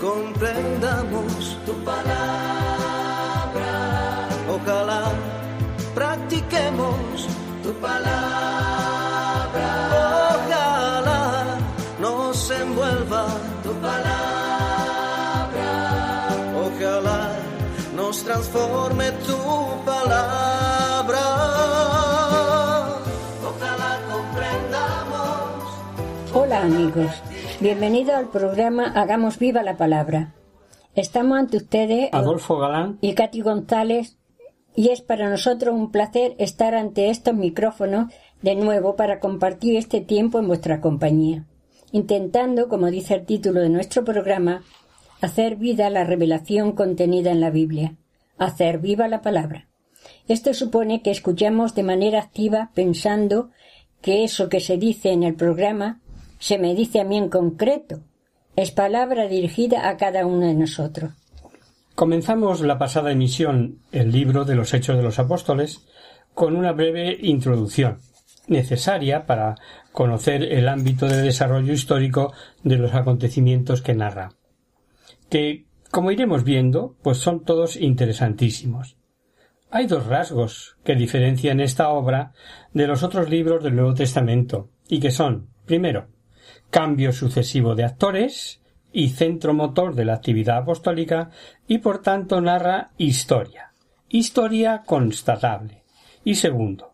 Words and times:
comprendamos 0.00 1.56
tu 1.66 1.74
palabra. 1.84 3.72
Ojalá 4.48 5.12
practiquemos 5.94 7.26
tu 7.62 7.72
palabra. 7.74 9.68
Ojalá 10.34 11.58
nos 12.00 12.50
envuelva 12.50 13.26
tu 13.62 13.72
palabra. 13.74 15.70
Ojalá 16.66 17.20
nos 17.94 18.22
transforme 18.22 19.12
tu 19.26 19.38
palabra. 19.84 21.24
Ojalá 23.50 23.98
comprendamos. 24.12 25.62
Hola 26.32 26.58
amigos, 26.60 27.12
bienvenidos 27.60 28.14
al 28.14 28.28
programa 28.28 28.92
Hagamos 28.94 29.38
viva 29.38 29.64
la 29.64 29.76
palabra. 29.76 30.34
Estamos 30.94 31.38
ante 31.38 31.56
ustedes 31.56 32.08
Adolfo 32.12 32.56
Galán 32.56 32.98
y 33.00 33.14
Katy 33.14 33.40
González 33.40 34.16
y 34.76 34.90
es 34.90 35.00
para 35.00 35.28
nosotros 35.28 35.74
un 35.74 35.90
placer 35.90 36.36
estar 36.38 36.76
ante 36.76 37.10
estos 37.10 37.34
micrófonos 37.34 38.12
de 38.42 38.54
nuevo 38.54 38.94
para 38.94 39.18
compartir 39.18 39.76
este 39.76 40.00
tiempo 40.00 40.38
en 40.38 40.46
vuestra 40.46 40.80
compañía, 40.80 41.46
intentando, 41.90 42.68
como 42.68 42.92
dice 42.92 43.14
el 43.14 43.26
título 43.26 43.60
de 43.60 43.70
nuestro 43.70 44.04
programa, 44.04 44.62
hacer 45.20 45.56
vida 45.56 45.90
la 45.90 46.04
revelación 46.04 46.72
contenida 46.72 47.32
en 47.32 47.40
la 47.40 47.50
Biblia, 47.50 47.96
hacer 48.38 48.78
viva 48.78 49.08
la 49.08 49.20
palabra. 49.20 49.68
Esto 50.28 50.54
supone 50.54 51.02
que 51.02 51.10
escuchamos 51.10 51.74
de 51.74 51.82
manera 51.82 52.20
activa 52.20 52.70
pensando 52.74 53.50
que 54.00 54.22
eso 54.22 54.48
que 54.48 54.60
se 54.60 54.76
dice 54.76 55.10
en 55.10 55.24
el 55.24 55.34
programa 55.34 56.00
se 56.38 56.58
me 56.58 56.74
dice 56.74 57.00
a 57.00 57.04
mí 57.04 57.16
en 57.16 57.28
concreto. 57.28 58.00
Es 58.56 58.70
palabra 58.70 59.28
dirigida 59.28 59.88
a 59.88 59.96
cada 59.96 60.26
uno 60.26 60.46
de 60.46 60.54
nosotros. 60.54 61.12
Comenzamos 61.94 62.60
la 62.60 62.78
pasada 62.78 63.10
emisión, 63.10 63.80
el 63.92 64.12
libro 64.12 64.44
de 64.44 64.54
los 64.54 64.72
Hechos 64.72 64.96
de 64.96 65.02
los 65.02 65.18
Apóstoles, 65.18 65.86
con 66.34 66.54
una 66.54 66.72
breve 66.72 67.16
introducción, 67.20 67.98
necesaria 68.46 69.26
para 69.26 69.56
conocer 69.92 70.44
el 70.44 70.68
ámbito 70.68 71.06
de 71.06 71.22
desarrollo 71.22 71.72
histórico 71.72 72.32
de 72.62 72.76
los 72.76 72.94
acontecimientos 72.94 73.82
que 73.82 73.94
narra, 73.94 74.34
que, 75.28 75.66
como 75.90 76.12
iremos 76.12 76.44
viendo, 76.44 76.96
pues 77.02 77.18
son 77.18 77.44
todos 77.44 77.76
interesantísimos. 77.76 78.96
Hay 79.70 79.86
dos 79.86 80.06
rasgos 80.06 80.76
que 80.84 80.94
diferencian 80.94 81.60
esta 81.60 81.88
obra 81.88 82.32
de 82.72 82.86
los 82.86 83.02
otros 83.02 83.28
libros 83.28 83.62
del 83.62 83.74
Nuevo 83.74 83.94
Testamento, 83.94 84.70
y 84.88 85.00
que 85.00 85.10
son, 85.10 85.48
primero, 85.66 86.06
cambio 86.70 87.12
sucesivo 87.12 87.74
de 87.74 87.84
actores 87.84 88.60
y 88.92 89.10
centro 89.10 89.54
motor 89.54 89.94
de 89.94 90.04
la 90.04 90.14
actividad 90.14 90.58
apostólica 90.58 91.30
y 91.66 91.78
por 91.78 92.02
tanto 92.02 92.40
narra 92.40 92.90
historia, 92.98 93.72
historia 94.08 94.82
constatable. 94.84 95.82
Y 96.24 96.36
segundo, 96.36 96.92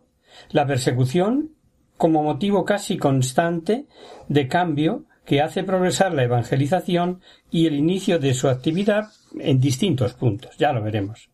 la 0.51 0.65
persecución 0.65 1.51
como 1.97 2.23
motivo 2.23 2.65
casi 2.65 2.97
constante 2.97 3.85
de 4.27 4.47
cambio 4.47 5.05
que 5.25 5.41
hace 5.41 5.63
progresar 5.63 6.13
la 6.13 6.23
evangelización 6.23 7.21
y 7.49 7.65
el 7.65 7.75
inicio 7.75 8.19
de 8.19 8.33
su 8.33 8.47
actividad 8.47 9.07
en 9.39 9.59
distintos 9.59 10.13
puntos. 10.13 10.55
Ya 10.57 10.71
lo 10.71 10.83
veremos. 10.83 11.29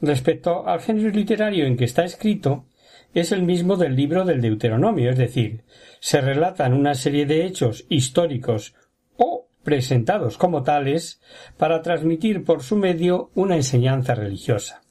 Respecto 0.00 0.68
al 0.68 0.80
género 0.80 1.10
literario 1.10 1.66
en 1.66 1.76
que 1.76 1.84
está 1.84 2.04
escrito, 2.04 2.66
es 3.14 3.32
el 3.32 3.42
mismo 3.42 3.76
del 3.76 3.94
libro 3.96 4.24
del 4.24 4.40
Deuteronomio, 4.40 5.10
es 5.10 5.18
decir, 5.18 5.64
se 6.02 6.20
relatan 6.20 6.74
una 6.74 6.96
serie 6.96 7.26
de 7.26 7.46
hechos 7.46 7.86
históricos 7.88 8.74
o 9.16 9.46
presentados 9.62 10.36
como 10.36 10.64
tales 10.64 11.20
para 11.56 11.80
transmitir 11.80 12.42
por 12.42 12.64
su 12.64 12.74
medio 12.74 13.30
una 13.36 13.54
enseñanza 13.54 14.16
religiosa. 14.16 14.82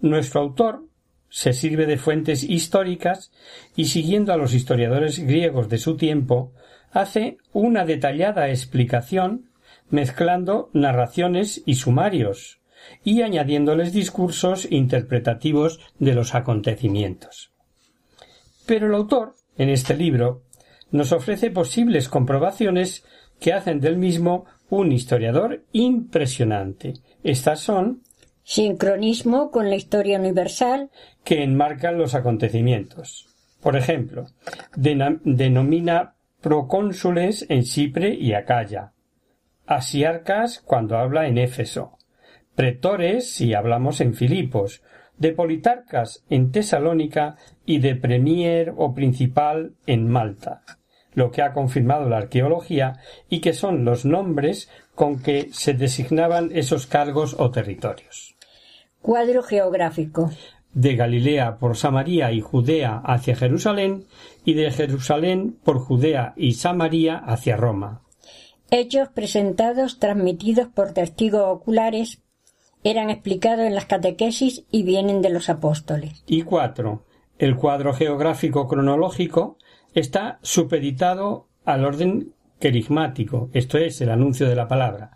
Nuestro 0.00 0.40
autor 0.40 0.86
se 1.28 1.52
sirve 1.52 1.84
de 1.84 1.98
fuentes 1.98 2.44
históricas 2.44 3.30
y 3.76 3.84
siguiendo 3.84 4.32
a 4.32 4.38
los 4.38 4.54
historiadores 4.54 5.18
griegos 5.18 5.68
de 5.68 5.76
su 5.76 5.98
tiempo, 5.98 6.54
hace 6.90 7.36
una 7.52 7.84
detallada 7.84 8.48
explicación 8.48 9.50
mezclando 9.90 10.70
narraciones 10.72 11.62
y 11.66 11.74
sumarios, 11.74 12.62
y 13.04 13.20
añadiéndoles 13.20 13.92
discursos 13.92 14.66
interpretativos 14.70 15.78
de 15.98 16.14
los 16.14 16.34
acontecimientos. 16.34 17.52
Pero 18.64 18.86
el 18.86 18.94
autor, 18.94 19.34
en 19.58 19.68
este 19.68 19.94
libro, 19.94 20.42
nos 20.90 21.12
ofrece 21.12 21.50
posibles 21.50 22.08
comprobaciones 22.08 23.04
que 23.40 23.52
hacen 23.52 23.80
del 23.80 23.96
mismo 23.96 24.46
un 24.70 24.92
historiador 24.92 25.64
impresionante. 25.72 26.94
Estas 27.22 27.60
son 27.60 28.02
Sincronismo 28.46 29.50
con 29.50 29.70
la 29.70 29.76
historia 29.76 30.18
universal, 30.18 30.90
que 31.24 31.42
enmarcan 31.42 31.96
los 31.96 32.14
acontecimientos. 32.14 33.26
Por 33.62 33.74
ejemplo, 33.74 34.26
denomina 34.76 36.14
procónsules 36.42 37.46
en 37.48 37.62
Chipre 37.62 38.12
y 38.14 38.34
Acaya, 38.34 38.92
asiarcas 39.66 40.60
cuando 40.60 40.98
habla 40.98 41.26
en 41.26 41.38
Éfeso, 41.38 41.96
pretores 42.54 43.32
si 43.32 43.54
hablamos 43.54 44.02
en 44.02 44.12
Filipos, 44.12 44.82
de 45.18 45.32
politarcas 45.32 46.24
en 46.28 46.50
Tesalónica 46.50 47.36
y 47.64 47.78
de 47.78 47.94
premier 47.94 48.72
o 48.76 48.94
principal 48.94 49.74
en 49.86 50.08
Malta, 50.08 50.62
lo 51.14 51.30
que 51.30 51.42
ha 51.42 51.52
confirmado 51.52 52.08
la 52.08 52.18
arqueología 52.18 52.98
y 53.28 53.40
que 53.40 53.52
son 53.52 53.84
los 53.84 54.04
nombres 54.04 54.68
con 54.94 55.22
que 55.22 55.48
se 55.52 55.74
designaban 55.74 56.50
esos 56.52 56.86
cargos 56.86 57.36
o 57.38 57.50
territorios. 57.50 58.34
cuadro 59.02 59.42
geográfico, 59.42 60.30
De 60.72 60.96
Galilea 60.96 61.58
por 61.58 61.76
Samaria 61.76 62.32
y 62.32 62.40
Judea 62.40 63.00
hacia 63.04 63.36
Jerusalén 63.36 64.06
y 64.44 64.54
de 64.54 64.72
Jerusalén 64.72 65.56
por 65.62 65.78
Judea 65.78 66.32
y 66.36 66.54
Samaria 66.54 67.16
hacia 67.16 67.56
Roma. 67.56 68.02
hechos 68.70 69.08
presentados 69.10 70.00
transmitidos 70.00 70.66
por 70.66 70.92
testigos 70.92 71.44
oculares, 71.46 72.23
eran 72.84 73.10
explicados 73.10 73.66
en 73.66 73.74
las 73.74 73.86
catequesis 73.86 74.64
y 74.70 74.82
vienen 74.82 75.22
de 75.22 75.30
los 75.30 75.48
apóstoles. 75.48 76.22
Y 76.26 76.42
cuatro. 76.42 77.04
El 77.38 77.56
cuadro 77.56 77.94
geográfico 77.94 78.68
cronológico 78.68 79.58
está 79.94 80.38
supeditado 80.42 81.48
al 81.64 81.84
orden 81.84 82.34
querigmático, 82.60 83.50
esto 83.52 83.78
es, 83.78 84.00
el 84.00 84.10
anuncio 84.10 84.48
de 84.48 84.54
la 84.54 84.68
palabra, 84.68 85.12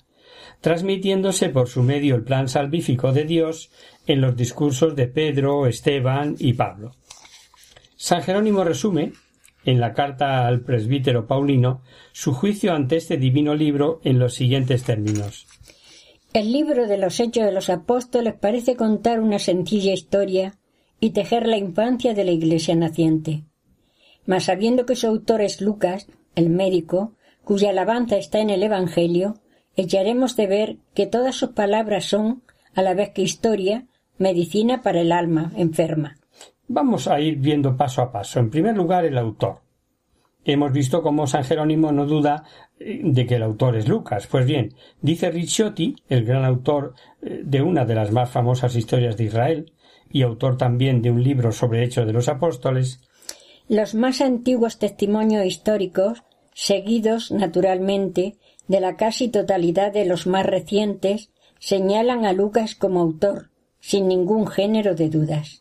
transmitiéndose 0.61 1.51
por 1.51 1.69
su 1.69 1.83
medio 1.83 2.17
el 2.17 2.25
plan 2.25 2.49
salvífico 2.49 3.13
de 3.13 3.25
Dios 3.25 3.71
en 4.07 4.21
los 4.21 4.37
discursos 4.37 4.97
de 4.97 5.07
Pedro, 5.07 5.67
Esteban 5.67 6.35
y 6.39 6.55
Pablo. 6.55 6.93
San 7.97 8.23
Jerónimo 8.23 8.65
resume, 8.65 9.13
en 9.65 9.81
la 9.81 9.93
carta 9.93 10.47
al 10.47 10.61
presbítero 10.61 11.27
Paulino, 11.27 11.83
su 12.13 12.33
juicio 12.33 12.73
ante 12.73 12.97
este 12.97 13.17
divino 13.17 13.55
libro 13.55 14.01
en 14.05 14.19
los 14.19 14.35
siguientes 14.35 14.85
términos. 14.85 15.47
El 16.35 16.53
libro 16.53 16.87
de 16.87 16.99
los 16.99 17.21
Hechos 17.21 17.45
de 17.45 17.53
los 17.53 17.71
Apóstoles 17.71 18.35
parece 18.35 18.77
contar 18.77 19.21
una 19.21 19.39
sencilla 19.39 19.95
historia 19.95 20.59
y 21.01 21.11
tejer 21.11 21.47
la 21.47 21.57
infancia 21.57 22.13
de 22.13 22.25
la 22.25 22.33
Iglesia 22.33 22.77
naciente. 22.77 23.45
Mas 24.27 24.45
sabiendo 24.45 24.85
que 24.85 24.95
su 24.95 25.07
autor 25.07 25.41
es 25.41 25.63
Lucas, 25.63 26.07
el 26.35 26.51
médico, 26.51 27.15
cuya 27.45 27.71
alabanza 27.71 28.19
está 28.19 28.41
en 28.41 28.51
el 28.51 28.63
Evangelio, 28.63 29.37
echaremos 29.75 30.37
de 30.37 30.47
ver 30.47 30.77
que 30.93 31.07
todas 31.07 31.35
sus 31.35 31.51
palabras 31.51 32.05
son, 32.05 32.43
a 32.75 32.83
la 32.83 32.93
vez 32.93 33.11
que 33.11 33.23
historia, 33.23 33.87
medicina 34.19 34.83
para 34.83 35.01
el 35.01 35.13
alma 35.13 35.53
enferma. 35.57 36.19
Vamos 36.67 37.09
a 37.09 37.19
ir 37.21 37.37
viendo 37.37 37.75
paso 37.75 38.03
a 38.03 38.13
paso. 38.13 38.39
En 38.39 38.51
primer 38.51 38.77
lugar, 38.77 39.07
el 39.07 39.17
autor. 39.17 39.63
Hemos 40.45 40.73
visto 40.73 41.03
cómo 41.03 41.27
San 41.27 41.45
Jerónimo 41.45 41.93
no 41.93 42.07
duda 42.07 42.45
eh, 42.79 43.01
de 43.05 43.27
que 43.27 43.37
el 43.37 43.43
autor 43.43 43.77
es 43.77 43.89
Lucas. 43.89 44.27
Pues 44.27 44.47
bien, 44.47 44.75
dice 45.03 45.31
Ricciotti, 45.31 45.97
el 46.09 46.25
gran 46.25 46.45
autor 46.45 46.95
eh, 47.23 47.43
de 47.45 47.63
una 47.63 47.85
de 47.85 47.95
las 47.95 48.13
más 48.13 48.31
famosas 48.31 48.77
historias 48.77 49.17
de 49.17 49.25
Israel, 49.25 49.73
y 50.11 50.23
autor 50.23 50.57
también 50.57 51.03
de 51.03 51.11
un 51.11 51.23
libro 51.23 51.53
sobre 51.53 51.85
Hechos 51.85 52.07
de 52.07 52.13
los 52.13 52.29
Apóstoles, 52.29 53.01
Los 53.69 53.95
más 53.95 54.23
antiguos 54.23 54.79
testimonios 54.79 55.45
históricos, 55.45 56.23
seguidos 56.55 57.31
naturalmente 57.31 58.37
de 58.67 58.81
la 58.81 58.97
casi 58.97 59.29
totalidad 59.29 59.93
de 59.93 60.07
los 60.07 60.27
más 60.27 60.47
recientes 60.47 61.31
señalan 61.59 62.25
a 62.25 62.33
Lucas 62.33 62.75
como 62.75 63.01
autor, 63.01 63.51
sin 63.81 64.09
ningún 64.09 64.47
género 64.47 64.95
de 64.95 65.11
dudas. 65.11 65.61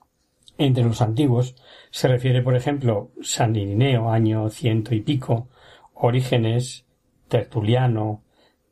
Entre 0.57 0.83
los 0.83 1.01
antiguos 1.01 1.55
se 1.97 2.07
refiere, 2.07 2.43
por 2.43 2.55
ejemplo, 2.55 3.09
San 3.23 3.55
Irineo, 3.55 4.11
año 4.11 4.51
ciento 4.51 4.93
y 4.93 5.01
pico, 5.01 5.49
Orígenes, 5.95 6.85
Tertuliano, 7.27 8.23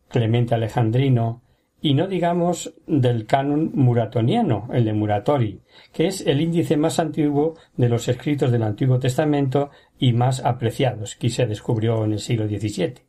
Clemente 0.10 0.54
Alejandrino, 0.54 1.42
y 1.82 1.96
no 1.96 2.06
digamos 2.06 2.76
del 2.86 3.26
canon 3.26 3.72
muratoniano, 3.74 4.70
el 4.72 4.86
de 4.86 4.94
Muratori, 4.94 5.64
que 5.92 6.06
es 6.06 6.22
el 6.22 6.40
índice 6.40 6.78
más 6.78 7.00
antiguo 7.00 7.56
de 7.76 7.90
los 7.90 8.08
escritos 8.10 8.52
del 8.52 8.62
Antiguo 8.62 9.00
Testamento 9.00 9.72
y 9.98 10.14
más 10.14 10.46
apreciados, 10.46 11.16
que 11.16 11.32
se 11.32 11.48
descubrió 11.48 12.06
en 12.06 12.14
el 12.14 12.20
siglo 12.20 12.48
XVII. 12.48 13.08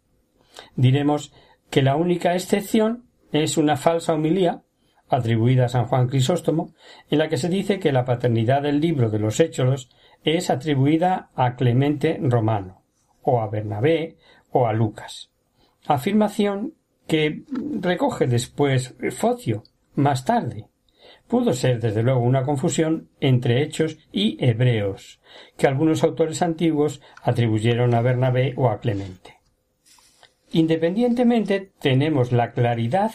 Diremos 0.76 1.34
que 1.68 1.82
la 1.82 1.94
única 1.94 2.32
excepción 2.32 3.04
es 3.32 3.58
una 3.58 3.76
falsa 3.76 4.14
homilía 4.14 4.62
atribuida 5.08 5.66
a 5.66 5.68
San 5.68 5.84
Juan 5.84 6.08
Crisóstomo, 6.08 6.74
en 7.10 7.18
la 7.18 7.28
que 7.28 7.36
se 7.36 7.50
dice 7.50 7.78
que 7.78 7.92
la 7.92 8.06
paternidad 8.06 8.62
del 8.62 8.80
libro 8.80 9.10
de 9.10 9.18
los 9.18 9.40
Hechos 9.40 9.90
es 10.26 10.50
atribuida 10.50 11.30
a 11.36 11.54
Clemente 11.54 12.18
Romano, 12.20 12.82
o 13.22 13.40
a 13.40 13.48
Bernabé, 13.48 14.16
o 14.50 14.66
a 14.66 14.72
Lucas. 14.72 15.30
Afirmación 15.86 16.74
que 17.06 17.44
recoge 17.80 18.26
después 18.26 18.96
Focio, 19.12 19.62
más 19.94 20.24
tarde. 20.24 20.66
Pudo 21.28 21.52
ser, 21.52 21.80
desde 21.80 22.02
luego, 22.02 22.20
una 22.20 22.42
confusión 22.42 23.08
entre 23.20 23.62
hechos 23.62 23.98
y 24.10 24.36
hebreos, 24.44 25.20
que 25.56 25.68
algunos 25.68 26.02
autores 26.02 26.42
antiguos 26.42 27.00
atribuyeron 27.22 27.94
a 27.94 28.00
Bernabé 28.00 28.54
o 28.56 28.68
a 28.68 28.80
Clemente. 28.80 29.36
Independientemente, 30.50 31.70
tenemos 31.80 32.32
la 32.32 32.50
claridad 32.50 33.12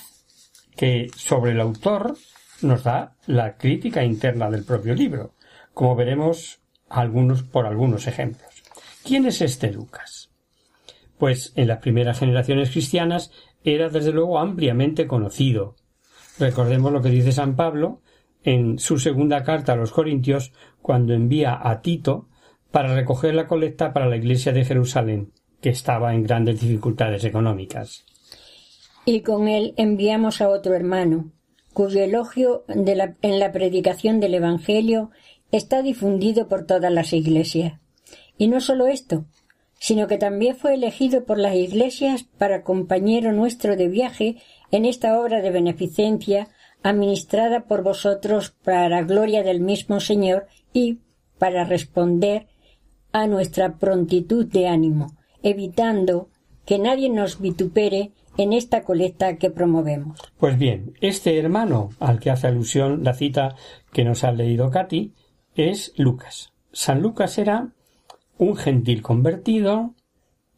que 0.78 1.10
sobre 1.16 1.52
el 1.52 1.60
autor 1.60 2.16
nos 2.62 2.84
da 2.86 3.18
la 3.28 3.58
crítica 3.58 4.06
interna 4.06 4.50
del 4.50 4.64
propio 4.64 4.96
libro, 4.96 5.34
como 5.74 5.96
veremos 5.96 6.61
algunos 6.92 7.44
por 7.44 7.66
algunos 7.66 8.08
ejemplos. 8.08 8.64
¿Quién 9.04 9.26
es 9.26 9.42
este 9.42 9.72
Lucas? 9.72 10.30
Pues 11.18 11.54
en 11.56 11.68
las 11.68 11.80
primeras 11.80 12.20
generaciones 12.20 12.72
cristianas 12.72 13.32
era 13.64 13.90
desde 13.90 14.12
luego 14.12 14.40
ampliamente 14.40 15.08
conocido. 15.08 15.76
Recordemos 16.40 16.92
lo 16.92 17.02
que 17.02 17.10
dice 17.10 17.32
San 17.32 17.56
Pablo 17.56 18.02
en 18.44 18.80
su 18.80 18.98
segunda 18.98 19.44
carta 19.44 19.74
a 19.74 19.76
los 19.76 19.92
Corintios 19.92 20.52
cuando 20.82 21.14
envía 21.14 21.60
a 21.62 21.82
Tito 21.82 22.28
para 22.72 22.96
recoger 22.96 23.36
la 23.36 23.48
colecta 23.48 23.94
para 23.94 24.08
la 24.08 24.18
iglesia 24.18 24.52
de 24.52 24.66
Jerusalén, 24.66 25.32
que 25.62 25.70
estaba 25.70 26.14
en 26.14 26.24
grandes 26.24 26.62
dificultades 26.62 27.24
económicas. 27.24 28.06
Y 29.06 29.22
con 29.22 29.48
él 29.48 29.74
enviamos 29.78 30.42
a 30.42 30.50
otro 30.50 30.74
hermano, 30.74 31.32
cuyo 31.74 32.04
elogio 32.04 32.66
en 32.68 33.40
la 33.40 33.52
predicación 33.52 34.20
del 34.20 34.36
Evangelio 34.36 35.12
está 35.52 35.82
difundido 35.82 36.48
por 36.48 36.66
todas 36.66 36.92
las 36.92 37.14
iglesias. 37.14 37.80
Y 38.38 38.48
no 38.48 38.62
solo 38.62 38.88
esto, 38.88 39.26
sino 39.80 40.08
que 40.08 40.18
también 40.18 40.56
fue 40.56 40.76
elegido 40.76 41.26
por 41.26 41.38
las 41.38 41.56
iglesias 41.56 42.24
para 42.38 42.64
compañero 42.64 43.32
nuestro 43.34 43.76
de 43.76 43.88
viaje 43.88 44.38
en 44.72 44.86
esta 44.86 45.20
obra 45.20 45.42
de 45.42 45.50
beneficencia 45.50 46.50
administrada 46.84 47.66
por 47.66 47.84
vosotros 47.84 48.52
para 48.64 49.04
gloria 49.04 49.44
del 49.44 49.60
mismo 49.60 50.00
Señor 50.00 50.48
y 50.74 51.00
para 51.38 51.64
responder 51.64 52.48
a 53.12 53.28
nuestra 53.28 53.78
prontitud 53.78 54.46
de 54.46 54.68
ánimo, 54.68 55.16
evitando 55.44 56.30
que 56.66 56.80
nadie 56.80 57.10
nos 57.10 57.42
vitupere 57.42 58.12
en 58.38 58.54
esta 58.54 58.84
colecta 58.84 59.38
que 59.38 59.50
promovemos. 59.50 60.20
Pues 60.38 60.58
bien, 60.58 60.94
este 61.02 61.38
hermano 61.38 61.90
al 62.00 62.20
que 62.20 62.30
hace 62.30 62.48
alusión 62.48 63.04
la 63.04 63.14
cita 63.14 63.56
que 63.92 64.06
nos 64.06 64.24
ha 64.24 64.32
leído 64.32 64.70
Katy 64.70 65.14
es 65.56 65.94
Lucas. 65.98 66.54
San 66.72 67.02
Lucas 67.02 67.38
era 67.38 67.70
un 68.38 68.56
gentil 68.56 69.02
convertido, 69.02 69.94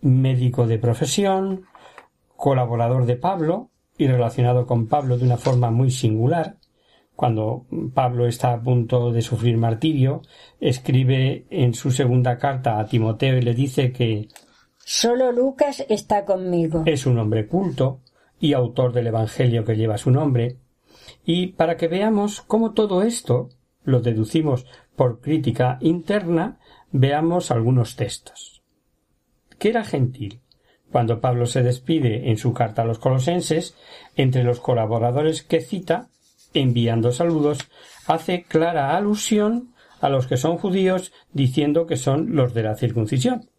médico 0.02 0.68
de 0.68 0.78
profesión, 0.78 1.66
colaborador 2.36 3.06
de 3.06 3.16
Pablo 3.16 3.70
y 3.98 4.08
relacionado 4.08 4.66
con 4.66 4.88
Pablo 4.88 5.18
de 5.18 5.26
una 5.26 5.38
forma 5.38 5.72
muy 5.72 5.92
singular. 5.92 6.58
Cuando 7.16 7.66
Pablo 7.94 8.28
está 8.28 8.54
a 8.54 8.62
punto 8.62 9.12
de 9.12 9.22
sufrir 9.22 9.58
martirio, 9.58 10.22
escribe 10.60 11.46
en 11.50 11.74
su 11.74 11.92
segunda 11.92 12.38
carta 12.38 12.80
a 12.80 12.86
Timoteo 12.86 13.38
y 13.38 13.42
le 13.42 13.54
dice 13.54 13.92
que 13.92 14.28
Solo 14.86 15.32
Lucas 15.32 15.86
está 15.88 16.26
conmigo. 16.26 16.84
Es 16.86 17.06
un 17.06 17.18
hombre 17.18 17.48
culto 17.48 18.02
y 18.40 18.54
autor 18.54 18.92
del 18.92 19.08
Evangelio 19.08 19.64
que 19.64 19.78
lleva 19.78 19.98
su 19.98 20.12
nombre. 20.12 20.58
Y 21.24 21.48
para 21.48 21.78
que 21.78 21.88
veamos 21.88 22.42
cómo 22.42 22.74
todo 22.74 23.04
esto 23.04 23.50
lo 23.84 24.02
deducimos 24.02 24.66
por 24.96 25.22
crítica 25.22 25.78
interna, 25.82 26.60
Veamos 26.96 27.50
algunos 27.50 27.96
textos. 27.96 28.62
¿Qué 29.58 29.70
era 29.70 29.84
gentil? 29.84 30.42
Cuando 30.92 31.22
Pablo 31.22 31.48
se 31.48 31.64
despide 31.64 32.30
en 32.30 32.38
su 32.38 32.54
carta 32.54 32.84
a 32.84 32.86
los 32.86 33.00
colosenses, 33.00 33.76
entre 34.16 34.44
los 34.44 34.60
colaboradores 34.60 35.42
que 35.42 35.62
cita, 35.62 36.10
enviando 36.54 37.12
saludos, 37.12 37.68
hace 38.06 38.44
clara 38.44 38.96
alusión 38.96 39.74
a 40.02 40.10
los 40.10 40.28
que 40.28 40.38
son 40.38 40.58
judíos 40.58 41.14
diciendo 41.32 41.88
que 41.88 41.98
son 41.98 42.36
los 42.36 42.54
de 42.54 42.62
la 42.62 42.76
circuncisión. 42.76 43.50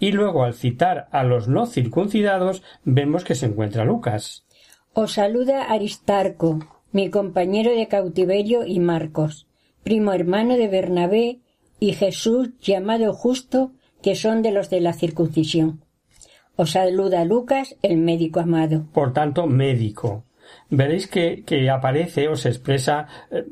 Y 0.00 0.12
luego 0.12 0.44
al 0.44 0.54
citar 0.54 1.08
a 1.12 1.24
los 1.24 1.46
no 1.46 1.66
circuncidados 1.66 2.62
vemos 2.84 3.22
que 3.22 3.34
se 3.34 3.44
encuentra 3.44 3.84
Lucas. 3.84 4.46
Os 4.94 5.12
saluda 5.12 5.64
Aristarco, 5.64 6.60
mi 6.90 7.10
compañero 7.10 7.70
de 7.70 7.86
cautiverio 7.86 8.64
y 8.64 8.80
Marcos, 8.80 9.47
primo 9.88 10.12
hermano 10.12 10.58
de 10.58 10.68
Bernabé 10.68 11.38
y 11.80 11.94
Jesús 11.94 12.50
llamado 12.60 13.14
justo, 13.14 13.72
que 14.02 14.16
son 14.16 14.42
de 14.42 14.52
los 14.52 14.68
de 14.68 14.82
la 14.82 14.92
circuncisión. 14.92 15.82
Os 16.56 16.72
saluda 16.72 17.24
Lucas, 17.24 17.74
el 17.80 17.96
médico 17.96 18.40
amado. 18.40 18.84
Por 18.92 19.14
tanto, 19.14 19.46
médico. 19.46 20.24
Veréis 20.68 21.06
que, 21.06 21.42
que 21.42 21.70
aparece 21.70 22.28
o 22.28 22.36
se 22.36 22.50
expresa 22.50 23.06
eh, 23.30 23.46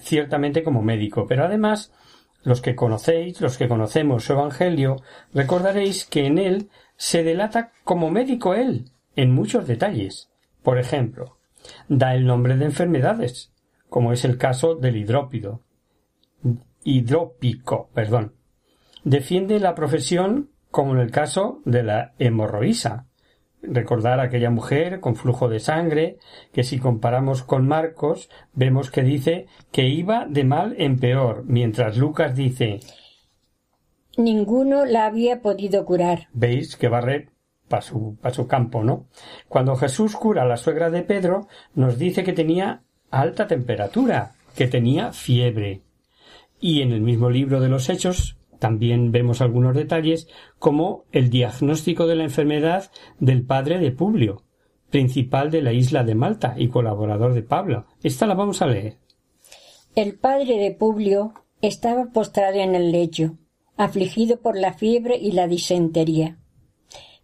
ciertamente 0.00 0.64
como 0.64 0.82
médico, 0.82 1.24
pero 1.28 1.44
además 1.44 1.92
los 2.42 2.60
que 2.60 2.74
conocéis, 2.74 3.40
los 3.40 3.56
que 3.56 3.68
conocemos 3.68 4.24
su 4.24 4.32
Evangelio, 4.32 4.96
recordaréis 5.32 6.04
que 6.04 6.26
en 6.26 6.38
él 6.38 6.68
se 6.96 7.22
delata 7.22 7.70
como 7.84 8.10
médico 8.10 8.54
él, 8.54 8.86
en 9.14 9.32
muchos 9.32 9.68
detalles. 9.68 10.30
Por 10.64 10.80
ejemplo, 10.80 11.36
da 11.86 12.16
el 12.16 12.26
nombre 12.26 12.56
de 12.56 12.64
enfermedades, 12.64 13.53
como 13.94 14.12
es 14.12 14.24
el 14.24 14.38
caso 14.38 14.74
del 14.74 14.96
hidrópido, 14.96 15.60
hidrópico, 16.82 17.90
perdón. 17.94 18.34
Defiende 19.04 19.60
la 19.60 19.76
profesión 19.76 20.50
como 20.72 20.94
en 20.94 20.98
el 20.98 21.12
caso 21.12 21.60
de 21.64 21.84
la 21.84 22.12
hemorroísa. 22.18 23.06
Recordar 23.62 24.18
a 24.18 24.24
aquella 24.24 24.50
mujer 24.50 24.98
con 24.98 25.14
flujo 25.14 25.48
de 25.48 25.60
sangre, 25.60 26.18
que 26.52 26.64
si 26.64 26.80
comparamos 26.80 27.44
con 27.44 27.68
Marcos, 27.68 28.30
vemos 28.52 28.90
que 28.90 29.04
dice 29.04 29.46
que 29.70 29.86
iba 29.86 30.26
de 30.28 30.42
mal 30.42 30.74
en 30.76 30.98
peor, 30.98 31.44
mientras 31.46 31.96
Lucas 31.96 32.34
dice 32.34 32.80
Ninguno 34.16 34.86
la 34.86 35.06
había 35.06 35.40
podido 35.40 35.84
curar. 35.84 36.26
Veis 36.32 36.74
que 36.74 36.88
barre 36.88 37.28
para 37.68 37.82
su, 37.82 38.18
su 38.32 38.48
campo, 38.48 38.82
¿no? 38.82 39.06
Cuando 39.46 39.76
Jesús 39.76 40.16
cura 40.16 40.42
a 40.42 40.46
la 40.46 40.56
suegra 40.56 40.90
de 40.90 41.04
Pedro, 41.04 41.46
nos 41.76 41.96
dice 41.96 42.24
que 42.24 42.32
tenía 42.32 42.82
alta 43.20 43.46
temperatura, 43.46 44.32
que 44.54 44.68
tenía 44.68 45.12
fiebre. 45.12 45.82
Y 46.60 46.82
en 46.82 46.92
el 46.92 47.00
mismo 47.00 47.30
libro 47.30 47.60
de 47.60 47.68
los 47.68 47.88
Hechos 47.88 48.36
también 48.58 49.12
vemos 49.12 49.40
algunos 49.40 49.74
detalles 49.74 50.28
como 50.58 51.04
el 51.12 51.28
diagnóstico 51.28 52.06
de 52.06 52.16
la 52.16 52.24
enfermedad 52.24 52.90
del 53.18 53.44
padre 53.44 53.78
de 53.78 53.92
Publio, 53.92 54.42
principal 54.90 55.50
de 55.50 55.60
la 55.60 55.72
isla 55.72 56.04
de 56.04 56.14
Malta 56.14 56.54
y 56.56 56.68
colaborador 56.68 57.34
de 57.34 57.42
Pablo. 57.42 57.86
Esta 58.02 58.26
la 58.26 58.34
vamos 58.34 58.62
a 58.62 58.66
leer. 58.66 58.98
El 59.94 60.18
padre 60.18 60.58
de 60.58 60.70
Publio 60.70 61.34
estaba 61.60 62.06
postrado 62.06 62.58
en 62.58 62.74
el 62.74 62.92
lecho, 62.92 63.38
afligido 63.76 64.40
por 64.40 64.56
la 64.56 64.72
fiebre 64.72 65.16
y 65.16 65.32
la 65.32 65.46
disentería. 65.46 66.38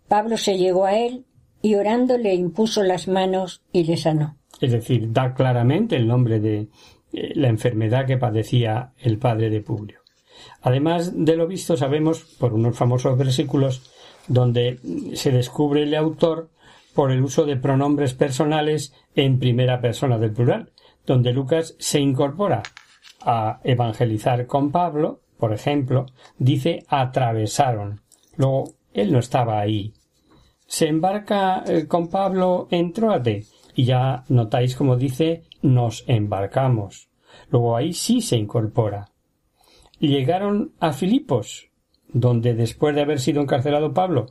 Pablo 0.09 0.37
se 0.37 0.59
llegó 0.59 0.85
a 0.85 0.97
él 0.97 1.26
y 1.62 1.76
orando 1.76 2.18
le 2.18 2.35
impuso 2.35 2.82
las 2.82 3.06
manos 3.06 3.62
y 3.73 3.85
le 3.85 3.97
sanó. 3.97 4.39
Es 4.61 4.73
decir, 4.73 5.12
da 5.12 5.35
claramente 5.35 5.97
el 5.97 6.07
nombre 6.07 6.40
de, 6.40 6.69
eh, 7.12 7.33
la 7.35 7.49
enfermedad 7.49 8.07
que 8.07 8.19
padecía 8.19 8.93
el 8.99 9.19
padre 9.19 9.50
de 9.50 9.61
Publio. 9.61 10.00
Además 10.62 11.12
de 11.14 11.37
lo 11.37 11.47
visto, 11.47 11.76
sabemos 11.76 12.21
por 12.38 12.55
unos 12.55 12.76
famosos 12.76 13.19
versículos 13.19 13.90
donde 14.29 14.79
se 15.14 15.33
descubre 15.33 15.83
el 15.83 15.95
autor 15.95 16.50
por 16.95 17.11
el 17.11 17.23
uso 17.23 17.45
de 17.45 17.57
pronombres 17.57 18.14
personales 18.14 18.95
en 19.14 19.38
primera 19.38 19.81
persona 19.81 20.19
del 20.19 20.33
plural, 20.33 20.71
donde 21.07 21.33
Lucas 21.33 21.75
se 21.79 22.00
incorpora 22.00 22.62
a 23.23 23.61
evangelizar 23.64 24.47
con 24.47 24.71
Pablo, 24.71 25.21
por 25.38 25.52
ejemplo, 25.52 26.07
dice 26.38 26.85
atravesaron. 26.88 28.00
Luego, 28.37 28.73
él 28.93 29.12
no 29.12 29.19
estaba 29.19 29.61
ahí, 29.61 29.93
se 30.67 30.88
embarca 30.88 31.64
eh, 31.67 31.87
con 31.87 32.09
Pablo 32.09 32.69
en 32.71 32.93
Troade 32.93 33.45
y 33.74 33.84
ya 33.84 34.24
notáis 34.28 34.76
como 34.76 34.96
dice 34.96 35.44
nos 35.62 36.04
embarcamos. 36.06 37.08
Luego 37.50 37.76
ahí 37.76 37.92
sí 37.92 38.20
se 38.20 38.36
incorpora. 38.36 39.10
Llegaron 39.98 40.72
a 40.80 40.92
Filipos, 40.92 41.68
donde 42.08 42.54
después 42.54 42.94
de 42.94 43.02
haber 43.02 43.20
sido 43.20 43.42
encarcelado 43.42 43.92
Pablo, 43.92 44.26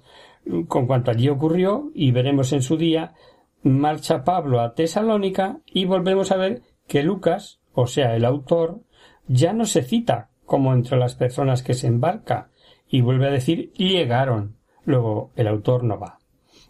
con 0.68 0.88
cuanto 0.88 1.12
allí 1.12 1.30
ocurrió, 1.30 1.92
y 1.94 2.12
veremos 2.12 2.54
en 2.54 2.62
su 2.62 2.78
día, 2.78 3.14
marcha 3.62 4.24
Pablo 4.24 4.62
a 4.62 4.74
Tesalónica 4.74 5.60
y 5.66 5.86
volvemos 5.86 6.32
a 6.32 6.38
ver 6.38 6.62
que 6.88 7.04
Lucas, 7.04 7.60
o 7.74 7.88
sea, 7.88 8.16
el 8.16 8.26
autor, 8.26 8.82
ya 9.28 9.54
no 9.54 9.66
se 9.66 9.84
cita 9.84 10.30
como 10.46 10.74
entre 10.74 10.98
las 10.98 11.16
personas 11.16 11.62
que 11.62 11.76
se 11.76 11.88
embarca 11.88 12.50
y 12.90 13.02
vuelve 13.02 13.28
a 13.28 13.32
decir 13.32 13.72
llegaron. 13.74 14.56
Luego 14.86 15.32
el 15.36 15.48
autor 15.48 15.84
no 15.84 16.00
va. 16.00 16.18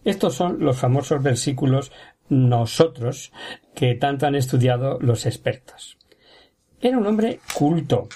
Estos 0.04 0.36
son 0.36 0.60
los 0.60 0.78
famosos 0.78 1.22
versículos 1.24 1.92
nosotros 2.30 3.32
que 3.76 3.96
tanto 3.96 4.28
han 4.28 4.36
estudiado 4.36 5.00
los 5.00 5.26
expertos. 5.26 5.98
Era 6.82 6.98
un 6.98 7.08
hombre 7.08 7.40
culto, 7.54 8.08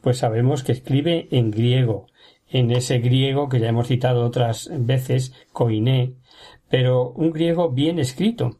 pues 0.00 0.18
sabemos 0.18 0.62
que 0.62 0.72
escribe 0.72 1.28
en 1.30 1.50
griego, 1.50 2.06
en 2.48 2.70
ese 2.70 2.98
griego 2.98 3.48
que 3.48 3.60
ya 3.60 3.68
hemos 3.68 3.88
citado 3.88 4.24
otras 4.24 4.70
veces, 4.72 5.34
koiné, 5.52 6.14
pero 6.68 7.10
un 7.10 7.32
griego 7.32 7.70
bien 7.70 7.98
escrito. 7.98 8.58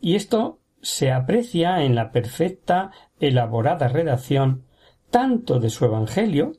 Y 0.00 0.16
esto 0.16 0.60
se 0.82 1.12
aprecia 1.12 1.82
en 1.82 1.94
la 1.94 2.12
perfecta, 2.12 2.90
elaborada 3.18 3.88
redacción 3.88 4.64
tanto 5.10 5.60
de 5.60 5.70
su 5.70 5.84
Evangelio 5.84 6.52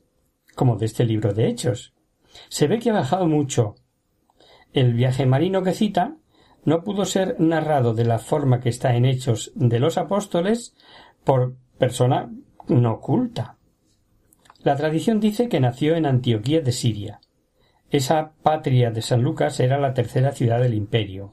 como 0.54 0.76
de 0.76 0.86
este 0.86 1.04
libro 1.04 1.34
de 1.34 1.48
Hechos. 1.48 1.92
Se 2.48 2.66
ve 2.66 2.78
que 2.78 2.90
ha 2.90 2.94
bajado 2.94 3.26
mucho. 3.26 3.76
El 4.72 4.94
viaje 4.94 5.26
marino 5.26 5.62
que 5.62 5.72
cita 5.72 6.16
no 6.66 6.82
pudo 6.82 7.04
ser 7.04 7.36
narrado 7.38 7.94
de 7.94 8.04
la 8.04 8.18
forma 8.18 8.60
que 8.60 8.68
está 8.68 8.96
en 8.96 9.06
Hechos 9.06 9.52
de 9.54 9.78
los 9.78 9.96
Apóstoles 9.96 10.74
por 11.24 11.54
persona 11.78 12.28
no 12.66 13.00
culta. 13.00 13.56
La 14.62 14.74
tradición 14.74 15.20
dice 15.20 15.48
que 15.48 15.60
nació 15.60 15.94
en 15.94 16.06
Antioquía 16.06 16.60
de 16.60 16.72
Siria. 16.72 17.20
Esa 17.88 18.32
patria 18.42 18.90
de 18.90 19.00
San 19.00 19.22
Lucas 19.22 19.60
era 19.60 19.78
la 19.78 19.94
tercera 19.94 20.32
ciudad 20.32 20.60
del 20.60 20.74
imperio, 20.74 21.30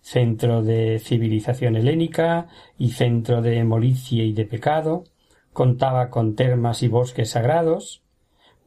centro 0.00 0.62
de 0.62 0.98
civilización 0.98 1.76
helénica 1.76 2.48
y 2.78 2.92
centro 2.92 3.42
de 3.42 3.62
molicie 3.64 4.24
y 4.24 4.32
de 4.32 4.46
pecado, 4.46 5.04
contaba 5.52 6.08
con 6.08 6.34
termas 6.34 6.82
y 6.82 6.88
bosques 6.88 7.28
sagrados, 7.28 8.02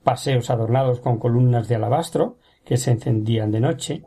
paseos 0.04 0.52
adornados 0.52 1.00
con 1.00 1.18
columnas 1.18 1.68
de 1.68 1.76
alabastro 1.76 2.38
que 2.66 2.78
se 2.78 2.92
encendían 2.92 3.50
de 3.50 3.62
noche, 3.62 4.04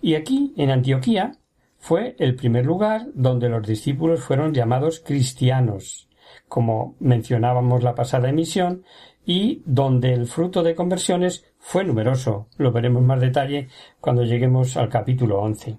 y 0.00 0.14
aquí, 0.14 0.54
en 0.56 0.70
Antioquía, 0.70 1.32
fue 1.78 2.16
el 2.18 2.34
primer 2.34 2.66
lugar 2.66 3.06
donde 3.14 3.48
los 3.48 3.66
discípulos 3.66 4.20
fueron 4.20 4.52
llamados 4.52 5.00
cristianos, 5.00 6.08
como 6.48 6.96
mencionábamos 7.00 7.82
la 7.82 7.94
pasada 7.94 8.28
emisión, 8.28 8.84
y 9.24 9.62
donde 9.66 10.14
el 10.14 10.26
fruto 10.26 10.62
de 10.62 10.74
conversiones 10.74 11.44
fue 11.58 11.84
numeroso. 11.84 12.48
Lo 12.56 12.72
veremos 12.72 13.02
más 13.02 13.20
detalle 13.20 13.68
cuando 14.00 14.24
lleguemos 14.24 14.76
al 14.76 14.88
capítulo 14.88 15.40
once. 15.40 15.78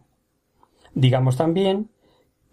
Digamos 0.94 1.38
también 1.38 1.90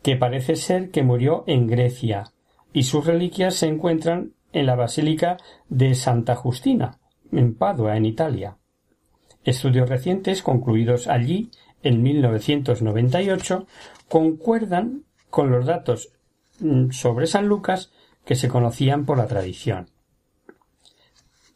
que 0.03 0.17
parece 0.17 0.57
ser 0.57 0.91
que 0.91 1.03
murió 1.03 1.45
en 1.47 1.67
Grecia, 1.67 2.33
y 2.73 2.85
sus 2.85 3.07
reliquias 3.07 3.55
se 3.55 3.67
encuentran 3.67 4.33
en 4.53 4.67
la 4.67 4.75
Basílica 4.75 5.37
de 5.69 5.95
Santa 5.95 6.35
Justina, 6.35 6.99
en 7.33 7.55
Padua, 7.55 7.97
en 7.97 8.07
Italia. 8.07 8.57
Estudios 9.47 9.89
recientes 9.89 10.43
concluidos 10.43 11.07
allí 11.07 11.53
en 11.85 12.03
1998 12.03 13.67
concuerdan 14.09 15.05
con 15.31 15.53
los 15.53 15.67
datos 15.67 16.11
mm, 16.59 16.91
sobre 16.91 17.29
San 17.29 17.47
Lucas 17.47 17.93
que 18.25 18.35
se 18.35 18.49
conocían 18.49 19.07
por 19.07 19.19
la 19.19 19.29
tradición. 19.29 19.89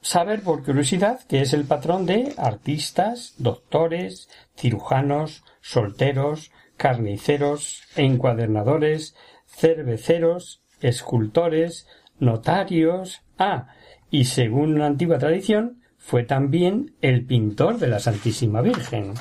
Saber 0.03 0.41
por 0.43 0.65
curiosidad 0.65 1.21
que 1.29 1.43
es 1.43 1.53
el 1.53 1.65
patrón 1.65 2.07
de 2.07 2.33
artistas, 2.39 3.35
doctores, 3.39 4.31
cirujanos, 4.57 5.43
solteros, 5.61 6.53
carniceros, 6.77 7.83
encuadernadores, 7.97 9.17
cerveceros, 9.47 10.63
escultores, 10.81 11.89
notarios, 12.21 13.23
ah, 13.37 13.67
y 14.13 14.27
según 14.27 14.75
una 14.77 14.87
antigua 14.87 15.19
tradición, 15.19 15.80
fue 16.01 16.25
también 16.25 16.97
el 17.01 17.25
pintor 17.25 17.79
de 17.79 17.87
la 17.87 18.01
Santísima 18.01 18.61
Virgen. 18.63 19.15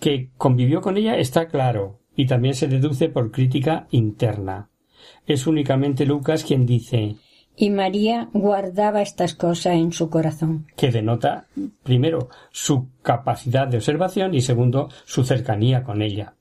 Que 0.00 0.30
convivió 0.38 0.80
con 0.80 0.96
ella 0.96 1.18
está 1.18 1.48
claro, 1.48 2.00
y 2.16 2.26
también 2.26 2.54
se 2.54 2.68
deduce 2.68 3.10
por 3.10 3.30
crítica 3.30 3.86
interna. 3.90 4.70
Es 5.26 5.46
únicamente 5.46 6.06
Lucas 6.06 6.44
quien 6.44 6.64
dice 6.64 7.16
y 7.56 7.70
María 7.70 8.28
guardaba 8.32 9.02
estas 9.02 9.34
cosas 9.34 9.74
en 9.74 9.92
su 9.92 10.10
corazón. 10.10 10.66
Que 10.76 10.90
denota, 10.90 11.46
primero, 11.82 12.28
su 12.50 12.88
capacidad 13.02 13.68
de 13.68 13.76
observación 13.76 14.34
y 14.34 14.40
segundo, 14.40 14.88
su 15.04 15.24
cercanía 15.24 15.84
con 15.84 16.02
ella. 16.02 16.34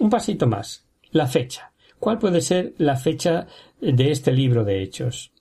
Un 0.00 0.10
pasito 0.10 0.46
más. 0.46 0.86
La 1.12 1.26
fecha. 1.26 1.72
¿Cuál 2.00 2.18
puede 2.18 2.40
ser 2.40 2.74
la 2.78 2.96
fecha 2.96 3.46
de 3.80 4.10
este 4.10 4.32
libro 4.32 4.64
de 4.64 4.82
Hechos? 4.82 5.32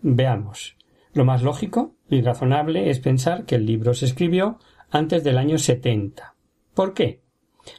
Veamos. 0.00 0.76
Lo 1.14 1.24
más 1.24 1.42
lógico 1.42 1.94
y 2.08 2.22
razonable 2.22 2.90
es 2.90 2.98
pensar 3.00 3.44
que 3.44 3.56
el 3.56 3.66
libro 3.66 3.94
se 3.94 4.06
escribió 4.06 4.58
antes 4.90 5.24
del 5.24 5.38
año 5.38 5.58
70. 5.58 6.34
¿Por 6.74 6.94
qué? 6.94 7.20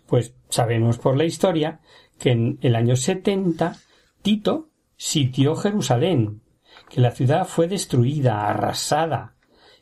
Pues 0.06 0.36
sabemos 0.50 0.98
por 0.98 1.18
la 1.18 1.25
historia 1.25 1.80
que 2.20 2.32
en 2.32 2.60
el 2.62 2.75
año 2.75 2.96
70 2.96 3.75
Tito 4.22 4.70
sitió 4.96 5.56
Jerusalén, 5.56 6.42
que 6.90 7.02
la 7.02 7.12
ciudad 7.12 7.46
fue 7.46 7.68
destruida, 7.68 8.48
arrasada, 8.48 9.36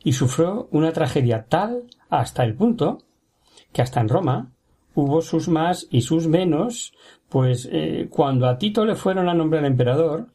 y 0.04 0.14
sufrió 0.14 0.68
una 0.72 0.92
tragedia 0.92 1.46
tal 1.48 1.84
hasta 2.10 2.44
el 2.44 2.56
punto 2.56 3.04
que 3.72 3.82
hasta 3.82 4.02
en 4.02 4.10
Roma 4.10 4.52
hubo 4.96 5.22
sus 5.22 5.48
más 5.48 5.88
y 5.90 6.02
sus 6.02 6.28
menos, 6.28 6.94
pues 7.30 7.70
eh, 7.72 8.08
cuando 8.10 8.48
a 8.48 8.58
Tito 8.58 8.86
le 8.86 8.96
fueron 8.96 9.30
a 9.30 9.34
nombrar 9.34 9.64
emperador, 9.66 10.28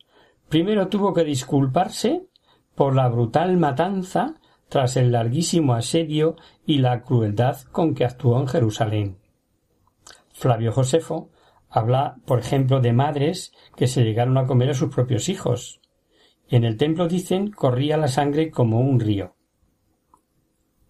primero 0.49 0.89
tuvo 0.89 1.13
que 1.13 1.25
disculparse 1.25 2.27
por 2.77 2.95
la 2.95 3.09
brutal 3.09 3.57
matanza 3.57 4.35
tras 4.69 4.97
el 4.97 5.13
larguísimo 5.13 5.75
asedio 5.75 6.37
y 6.65 6.79
la 6.79 7.03
crueldad 7.03 7.61
con 7.73 7.95
que 7.95 8.05
actuó 8.05 8.39
en 8.39 8.47
Jerusalén. 8.47 9.19
Flavio 10.33 10.73
Josefo 10.73 11.31
habla, 11.71 12.17
por 12.27 12.39
ejemplo, 12.39 12.81
de 12.81 12.93
madres 12.93 13.53
que 13.77 13.87
se 13.87 14.05
llegaron 14.05 14.39
a 14.39 14.47
comer 14.47 14.71
a 14.71 14.75
sus 14.75 14.95
propios 14.95 15.29
hijos. 15.29 15.81
En 16.49 16.65
el 16.65 16.77
templo, 16.77 17.09
dicen, 17.09 17.51
corría 17.51 17.97
la 17.97 18.09
sangre 18.09 18.51
como 18.51 18.81
un 18.81 19.01
río. 19.01 19.35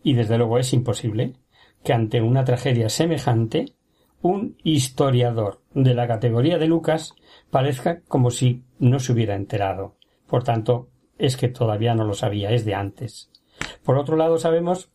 Y 0.03 0.15
desde 0.15 0.39
luego 0.39 0.59
es 0.59 0.73
imposible 0.73 1.35
que 1.83 1.93
ante 1.93 2.21
una 2.21 2.45
tragedia 2.45 2.89
semejante 2.89 3.77
un 4.23 4.57
historiador 4.65 5.63
de 5.75 5.95
la 5.95 6.09
categoría 6.09 6.59
de 6.59 6.67
Lucas 6.67 7.15
parezca 7.51 8.01
como 8.03 8.31
si 8.31 8.65
no 8.79 8.99
se 8.99 9.13
hubiera 9.13 9.37
enterado. 9.37 9.97
Por 10.27 10.43
tanto, 10.43 10.89
es 11.19 11.37
que 11.37 11.49
todavía 11.49 11.95
no 11.95 12.05
lo 12.05 12.15
sabía, 12.15 12.51
es 12.51 12.65
de 12.65 12.75
antes. 12.75 13.31
Por 13.85 13.99
otro 13.99 14.17
lado, 14.17 14.39
sabemos 14.39 14.91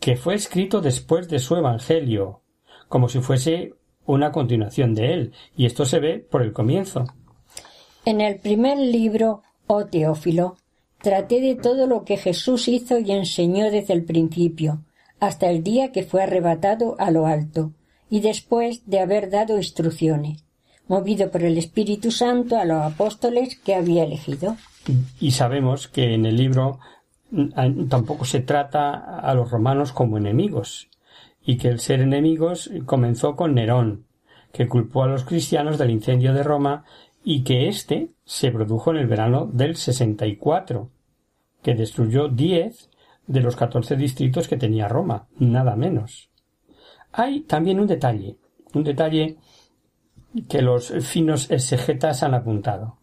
que 0.00 0.16
fue 0.16 0.34
escrito 0.34 0.80
después 0.80 1.28
de 1.28 1.38
su 1.38 1.56
Evangelio, 1.56 2.42
como 2.88 3.08
si 3.08 3.20
fuese 3.20 3.74
una 4.04 4.32
continuación 4.32 4.94
de 4.94 5.14
él, 5.14 5.32
y 5.56 5.66
esto 5.66 5.84
se 5.84 6.00
ve 6.00 6.18
por 6.18 6.42
el 6.42 6.52
comienzo. 6.52 7.04
En 8.04 8.20
el 8.20 8.40
primer 8.40 8.78
libro, 8.78 9.42
oh 9.68 9.86
Teófilo, 9.86 10.56
traté 11.00 11.40
de 11.40 11.54
todo 11.54 11.86
lo 11.86 12.04
que 12.04 12.16
Jesús 12.16 12.68
hizo 12.68 12.98
y 12.98 13.12
enseñó 13.12 13.70
desde 13.70 13.94
el 13.94 14.04
principio, 14.04 14.84
hasta 15.20 15.50
el 15.50 15.62
día 15.62 15.92
que 15.92 16.02
fue 16.02 16.22
arrebatado 16.22 16.96
a 16.98 17.10
lo 17.12 17.26
alto, 17.26 17.72
y 18.10 18.20
después 18.20 18.82
de 18.86 19.00
haber 19.00 19.30
dado 19.30 19.56
instrucciones, 19.56 20.44
movido 20.88 21.30
por 21.30 21.44
el 21.44 21.56
Espíritu 21.58 22.10
Santo 22.10 22.56
a 22.56 22.64
los 22.64 22.82
apóstoles 22.82 23.56
que 23.56 23.74
había 23.74 24.04
elegido. 24.04 24.56
Y 25.20 25.30
sabemos 25.32 25.88
que 25.88 26.14
en 26.14 26.26
el 26.26 26.36
libro 26.36 26.80
mm, 27.30 27.88
tampoco 27.88 28.24
se 28.24 28.40
trata 28.40 29.18
a 29.18 29.34
los 29.34 29.50
romanos 29.50 29.92
como 29.92 30.18
enemigos, 30.18 30.88
y 31.44 31.56
que 31.56 31.68
el 31.68 31.80
ser 31.80 32.00
enemigos 32.00 32.70
comenzó 32.86 33.36
con 33.36 33.54
Nerón, 33.54 34.06
que 34.52 34.68
culpó 34.68 35.04
a 35.04 35.08
los 35.08 35.24
cristianos 35.24 35.78
del 35.78 35.90
incendio 35.90 36.34
de 36.34 36.42
Roma 36.42 36.84
y 37.24 37.42
que 37.42 37.68
éste 37.68 38.10
se 38.24 38.50
produjo 38.50 38.90
en 38.90 38.98
el 38.98 39.06
verano 39.06 39.46
del 39.46 39.76
64, 39.76 40.90
que 41.62 41.74
destruyó 41.74 42.28
diez 42.28 42.90
de 43.26 43.40
los 43.40 43.56
catorce 43.56 43.96
distritos 43.96 44.48
que 44.48 44.56
tenía 44.56 44.88
Roma, 44.88 45.26
nada 45.38 45.76
menos. 45.76 46.28
Hay 47.12 47.42
también 47.42 47.78
un 47.80 47.86
detalle, 47.86 48.36
un 48.74 48.84
detalle 48.84 49.36
que 50.48 50.62
los 50.62 50.92
finos 51.00 51.50
exegetas 51.50 52.22
han 52.22 52.34
apuntado. 52.34 52.98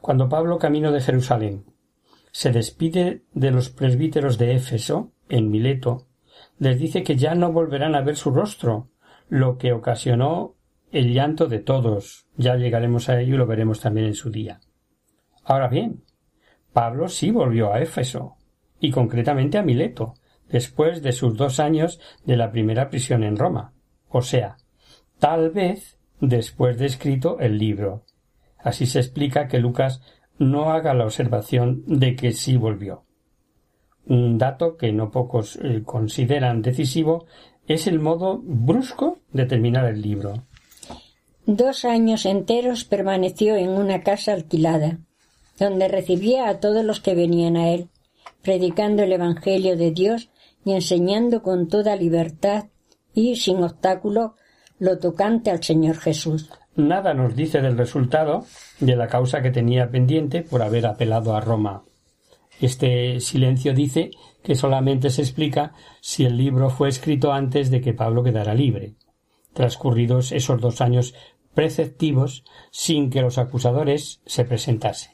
Cuando 0.00 0.28
Pablo 0.28 0.58
camino 0.58 0.92
de 0.92 1.00
Jerusalén 1.00 1.64
se 2.32 2.52
despide 2.52 3.24
de 3.34 3.50
los 3.50 3.70
presbíteros 3.70 4.38
de 4.38 4.54
Éfeso, 4.54 5.12
en 5.28 5.50
Mileto, 5.50 6.06
les 6.58 6.78
dice 6.78 7.02
que 7.02 7.16
ya 7.16 7.34
no 7.34 7.52
volverán 7.52 7.94
a 7.94 8.00
ver 8.00 8.16
su 8.16 8.30
rostro, 8.30 8.88
lo 9.28 9.58
que 9.58 9.72
ocasionó 9.72 10.54
el 10.90 11.12
llanto 11.12 11.46
de 11.46 11.58
todos. 11.58 12.26
Ya 12.36 12.56
llegaremos 12.56 13.08
a 13.08 13.20
ello 13.20 13.34
y 13.34 13.38
lo 13.38 13.46
veremos 13.46 13.80
también 13.80 14.06
en 14.06 14.14
su 14.14 14.30
día. 14.30 14.60
Ahora 15.44 15.68
bien, 15.68 16.04
Pablo 16.72 17.08
sí 17.08 17.30
volvió 17.30 17.72
a 17.72 17.80
Éfeso, 17.80 18.36
y 18.78 18.90
concretamente 18.90 19.58
a 19.58 19.62
Mileto, 19.62 20.14
después 20.48 21.02
de 21.02 21.12
sus 21.12 21.36
dos 21.36 21.60
años 21.60 22.00
de 22.24 22.36
la 22.36 22.50
primera 22.50 22.88
prisión 22.88 23.22
en 23.22 23.36
Roma, 23.36 23.74
o 24.08 24.22
sea, 24.22 24.56
tal 25.18 25.50
vez 25.50 25.98
después 26.20 26.78
de 26.78 26.86
escrito 26.86 27.38
el 27.38 27.58
libro. 27.58 28.04
Así 28.62 28.86
se 28.86 28.98
explica 28.98 29.48
que 29.48 29.58
Lucas 29.58 30.02
no 30.38 30.70
haga 30.70 30.94
la 30.94 31.04
observación 31.04 31.82
de 31.86 32.16
que 32.16 32.32
sí 32.32 32.56
volvió. 32.56 33.04
Un 34.06 34.38
dato 34.38 34.76
que 34.76 34.92
no 34.92 35.10
pocos 35.10 35.58
eh, 35.62 35.82
consideran 35.84 36.62
decisivo 36.62 37.26
es 37.66 37.86
el 37.86 38.00
modo 38.00 38.40
brusco 38.42 39.18
de 39.32 39.46
terminar 39.46 39.86
el 39.86 40.00
libro. 40.00 40.42
Dos 41.46 41.84
años 41.84 42.26
enteros 42.26 42.84
permaneció 42.84 43.56
en 43.56 43.70
una 43.70 44.02
casa 44.02 44.32
alquilada, 44.32 44.98
donde 45.58 45.88
recibía 45.88 46.48
a 46.48 46.58
todos 46.58 46.84
los 46.84 47.00
que 47.00 47.14
venían 47.14 47.56
a 47.56 47.70
él, 47.70 47.88
predicando 48.42 49.02
el 49.02 49.12
Evangelio 49.12 49.76
de 49.76 49.90
Dios 49.90 50.30
y 50.64 50.72
enseñando 50.72 51.42
con 51.42 51.68
toda 51.68 51.96
libertad 51.96 52.66
y 53.14 53.36
sin 53.36 53.62
obstáculo 53.62 54.36
lo 54.78 54.98
tocante 54.98 55.50
al 55.50 55.62
Señor 55.62 55.96
Jesús. 55.96 56.50
Nada 56.76 57.14
nos 57.14 57.34
dice 57.34 57.60
del 57.60 57.76
resultado 57.76 58.44
de 58.78 58.96
la 58.96 59.08
causa 59.08 59.42
que 59.42 59.50
tenía 59.50 59.90
pendiente 59.90 60.42
por 60.42 60.62
haber 60.62 60.86
apelado 60.86 61.34
a 61.34 61.40
Roma. 61.40 61.84
Este 62.60 63.20
silencio 63.20 63.74
dice 63.74 64.10
que 64.42 64.54
solamente 64.54 65.10
se 65.10 65.22
explica 65.22 65.72
si 66.00 66.24
el 66.24 66.36
libro 66.36 66.70
fue 66.70 66.88
escrito 66.88 67.32
antes 67.32 67.70
de 67.70 67.80
que 67.80 67.94
Pablo 67.94 68.22
quedara 68.22 68.54
libre, 68.54 68.94
transcurridos 69.52 70.30
esos 70.32 70.60
dos 70.60 70.80
años 70.80 71.14
preceptivos 71.54 72.44
sin 72.70 73.10
que 73.10 73.22
los 73.22 73.38
acusadores 73.38 74.20
se 74.24 74.44
presentasen. 74.44 75.12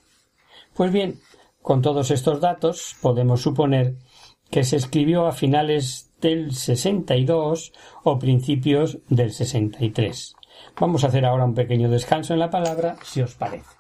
Pues 0.75 0.93
bien, 0.93 1.21
con 1.63 1.83
todos 1.83 2.11
estos 2.11 2.41
datos 2.41 2.97
podemos 3.01 3.41
suponer 3.41 3.97
que 4.51 4.63
se 4.63 4.77
escribió 4.77 5.27
a 5.27 5.33
finales 5.33 6.13
del 6.21 6.55
62 6.55 7.73
o 8.05 8.19
principios 8.19 8.99
del 9.09 9.33
63. 9.33 10.36
Vamos 10.79 11.05
a 11.05 11.07
hacer 11.09 11.25
ahora 11.25 11.45
un 11.45 11.55
pequeño 11.55 11.89
descanso 11.89 12.35
en 12.35 12.41
la 12.41 12.51
palabra, 12.51 12.97
si 13.03 13.23
os 13.23 13.35
parece. 13.35 13.77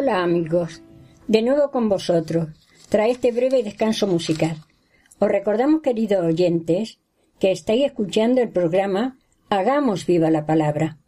Hola 0.00 0.22
amigos, 0.22 0.80
de 1.26 1.42
nuevo 1.42 1.72
con 1.72 1.88
vosotros, 1.88 2.50
tras 2.88 3.08
este 3.08 3.32
breve 3.32 3.64
descanso 3.64 4.06
musical. 4.06 4.56
Os 5.18 5.28
recordamos, 5.28 5.82
queridos 5.82 6.24
oyentes, 6.24 7.00
que 7.40 7.50
estáis 7.50 7.86
escuchando 7.86 8.40
el 8.40 8.48
programa 8.48 9.18
Hagamos 9.50 10.06
viva 10.06 10.30
la 10.30 10.46
palabra. 10.46 10.98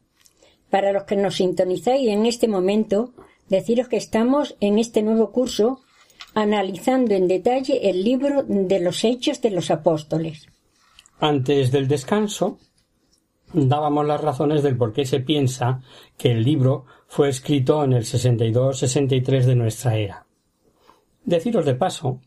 Para 0.71 0.91
los 0.93 1.05
que 1.05 1.15
nos 1.15 1.37
sintonizáis 1.37 2.09
en 2.09 2.27
este 2.27 2.49
momento, 2.49 3.13
deciros 3.49 3.87
que 3.87 3.97
estamos 3.97 4.57
en 4.59 4.81
este 4.81 5.03
nuevo 5.03 5.31
curso 5.31 5.83
analizando 6.35 7.15
en 7.15 7.29
detalle 7.29 7.91
el 7.91 8.03
libro 8.03 8.43
de 8.43 8.81
los 8.81 9.05
Hechos 9.05 9.41
de 9.41 9.53
los 9.53 9.71
Apóstoles. 9.71 10.49
Antes 11.21 11.71
del 11.71 11.87
descanso, 11.87 12.59
dábamos 13.53 14.05
las 14.05 14.21
razones 14.21 14.65
del 14.65 14.77
por 14.77 14.93
qué 14.93 15.05
se 15.05 15.21
piensa 15.21 15.81
que 16.19 16.33
el 16.33 16.43
libro 16.43 16.87
fue 17.11 17.29
escrito 17.29 17.83
en 17.83 17.93
el 17.93 18.05
62-63 18.05 19.43
de 19.43 19.57
nuestra 19.57 19.97
era. 19.97 20.27
Deciros 21.25 21.67
de 21.67 21.75
paso 21.75 22.21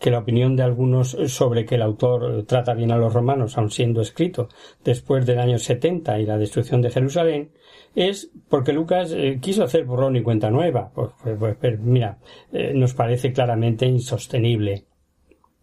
que 0.00 0.10
la 0.10 0.18
opinión 0.18 0.56
de 0.56 0.64
algunos 0.64 1.16
sobre 1.28 1.64
que 1.64 1.76
el 1.76 1.82
autor 1.82 2.42
trata 2.44 2.74
bien 2.74 2.90
a 2.90 2.96
los 2.96 3.14
romanos, 3.14 3.56
aun 3.56 3.70
siendo 3.70 4.00
escrito 4.00 4.48
después 4.82 5.24
del 5.24 5.38
año 5.38 5.56
70 5.56 6.18
y 6.18 6.26
la 6.26 6.36
destrucción 6.36 6.82
de 6.82 6.90
Jerusalén, 6.90 7.52
es 7.94 8.32
porque 8.48 8.72
Lucas 8.72 9.12
eh, 9.12 9.38
quiso 9.40 9.62
hacer 9.62 9.84
borrón 9.84 10.16
y 10.16 10.22
cuenta 10.24 10.50
nueva. 10.50 10.90
Pues, 10.92 11.10
pues, 11.38 11.56
pues 11.56 11.78
mira, 11.78 12.18
eh, 12.52 12.72
nos 12.74 12.92
parece 12.92 13.32
claramente 13.32 13.86
insostenible. 13.86 14.86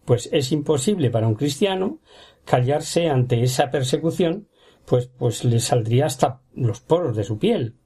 Pues 0.06 0.30
es 0.32 0.50
imposible 0.50 1.10
para 1.10 1.28
un 1.28 1.34
cristiano 1.34 1.98
callarse 2.46 3.10
ante 3.10 3.42
esa 3.42 3.70
persecución, 3.70 4.48
pues, 4.86 5.08
pues 5.08 5.44
le 5.44 5.60
saldría 5.60 6.06
hasta 6.06 6.40
los 6.54 6.80
poros 6.80 7.14
de 7.14 7.24
su 7.24 7.38
piel. 7.38 7.76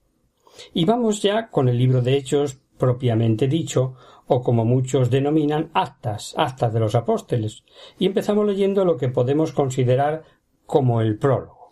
Y 0.74 0.84
vamos 0.84 1.22
ya 1.22 1.48
con 1.48 1.68
el 1.68 1.78
libro 1.78 2.02
de 2.02 2.16
Hechos 2.16 2.58
propiamente 2.78 3.48
dicho, 3.48 3.94
o 4.26 4.42
como 4.42 4.64
muchos 4.64 5.10
denominan 5.10 5.70
actas, 5.72 6.34
actas 6.36 6.72
de 6.72 6.80
los 6.80 6.94
apóstoles, 6.94 7.64
y 7.98 8.06
empezamos 8.06 8.46
leyendo 8.46 8.84
lo 8.84 8.96
que 8.96 9.08
podemos 9.08 9.52
considerar 9.52 10.24
como 10.66 11.00
el 11.00 11.18
prólogo, 11.18 11.70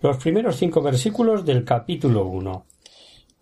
los 0.00 0.16
primeros 0.16 0.56
cinco 0.56 0.80
versículos 0.80 1.44
del 1.44 1.64
capítulo 1.64 2.26
uno. 2.26 2.66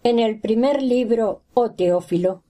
En 0.03 0.19
el 0.19 0.41
primer 0.41 0.83
libro, 0.83 1.43
oh 1.55 1.71
Teófilo, 1.71 2.43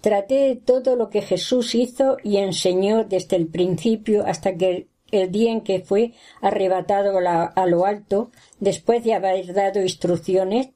traté 0.00 0.34
de 0.48 0.56
todo 0.56 0.96
lo 0.96 1.10
que 1.10 1.22
Jesús 1.22 1.74
hizo 1.74 2.16
y 2.22 2.38
enseñó 2.38 3.04
desde 3.04 3.36
el 3.36 3.46
principio 3.46 4.24
hasta 4.26 4.56
que 4.56 4.88
el 5.12 5.30
día 5.30 5.52
en 5.52 5.60
que 5.60 5.80
fue 5.80 6.12
arrebatado 6.40 7.18
a 7.18 7.66
lo 7.66 7.86
alto, 7.86 8.30
después 8.58 9.04
de 9.04 9.14
haber 9.14 9.52
dado 9.52 9.82
instrucciones, 9.82 10.70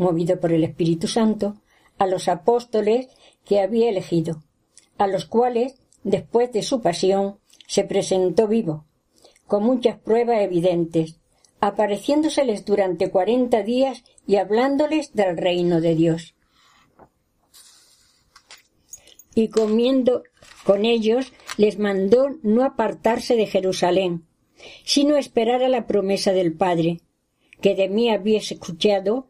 movido 0.00 0.40
por 0.40 0.52
el 0.52 0.64
Espíritu 0.64 1.06
Santo, 1.06 1.56
a 1.98 2.06
los 2.06 2.28
apóstoles 2.28 3.08
que 3.44 3.60
había 3.60 3.88
elegido, 3.88 4.42
a 4.98 5.06
los 5.06 5.26
cuales, 5.26 5.76
después 6.02 6.50
de 6.52 6.62
su 6.62 6.80
pasión, 6.80 7.38
se 7.66 7.84
presentó 7.84 8.48
vivo, 8.48 8.86
con 9.46 9.62
muchas 9.62 9.98
pruebas 9.98 10.40
evidentes, 10.40 11.20
apareciéndoseles 11.60 12.64
durante 12.64 13.10
cuarenta 13.10 13.62
días 13.62 14.02
y 14.26 14.36
hablándoles 14.36 15.12
del 15.12 15.36
reino 15.36 15.80
de 15.80 15.94
Dios. 15.94 16.34
Y 19.34 19.48
comiendo 19.48 20.22
con 20.64 20.84
ellos, 20.84 21.32
les 21.56 21.78
mandó 21.78 22.30
no 22.42 22.64
apartarse 22.64 23.36
de 23.36 23.46
Jerusalén, 23.46 24.24
sino 24.84 25.16
esperar 25.16 25.62
a 25.62 25.68
la 25.68 25.86
promesa 25.86 26.32
del 26.32 26.54
Padre, 26.54 27.00
que 27.60 27.74
de 27.74 27.88
mí 27.88 28.10
habíais 28.10 28.50
escuchado, 28.52 29.29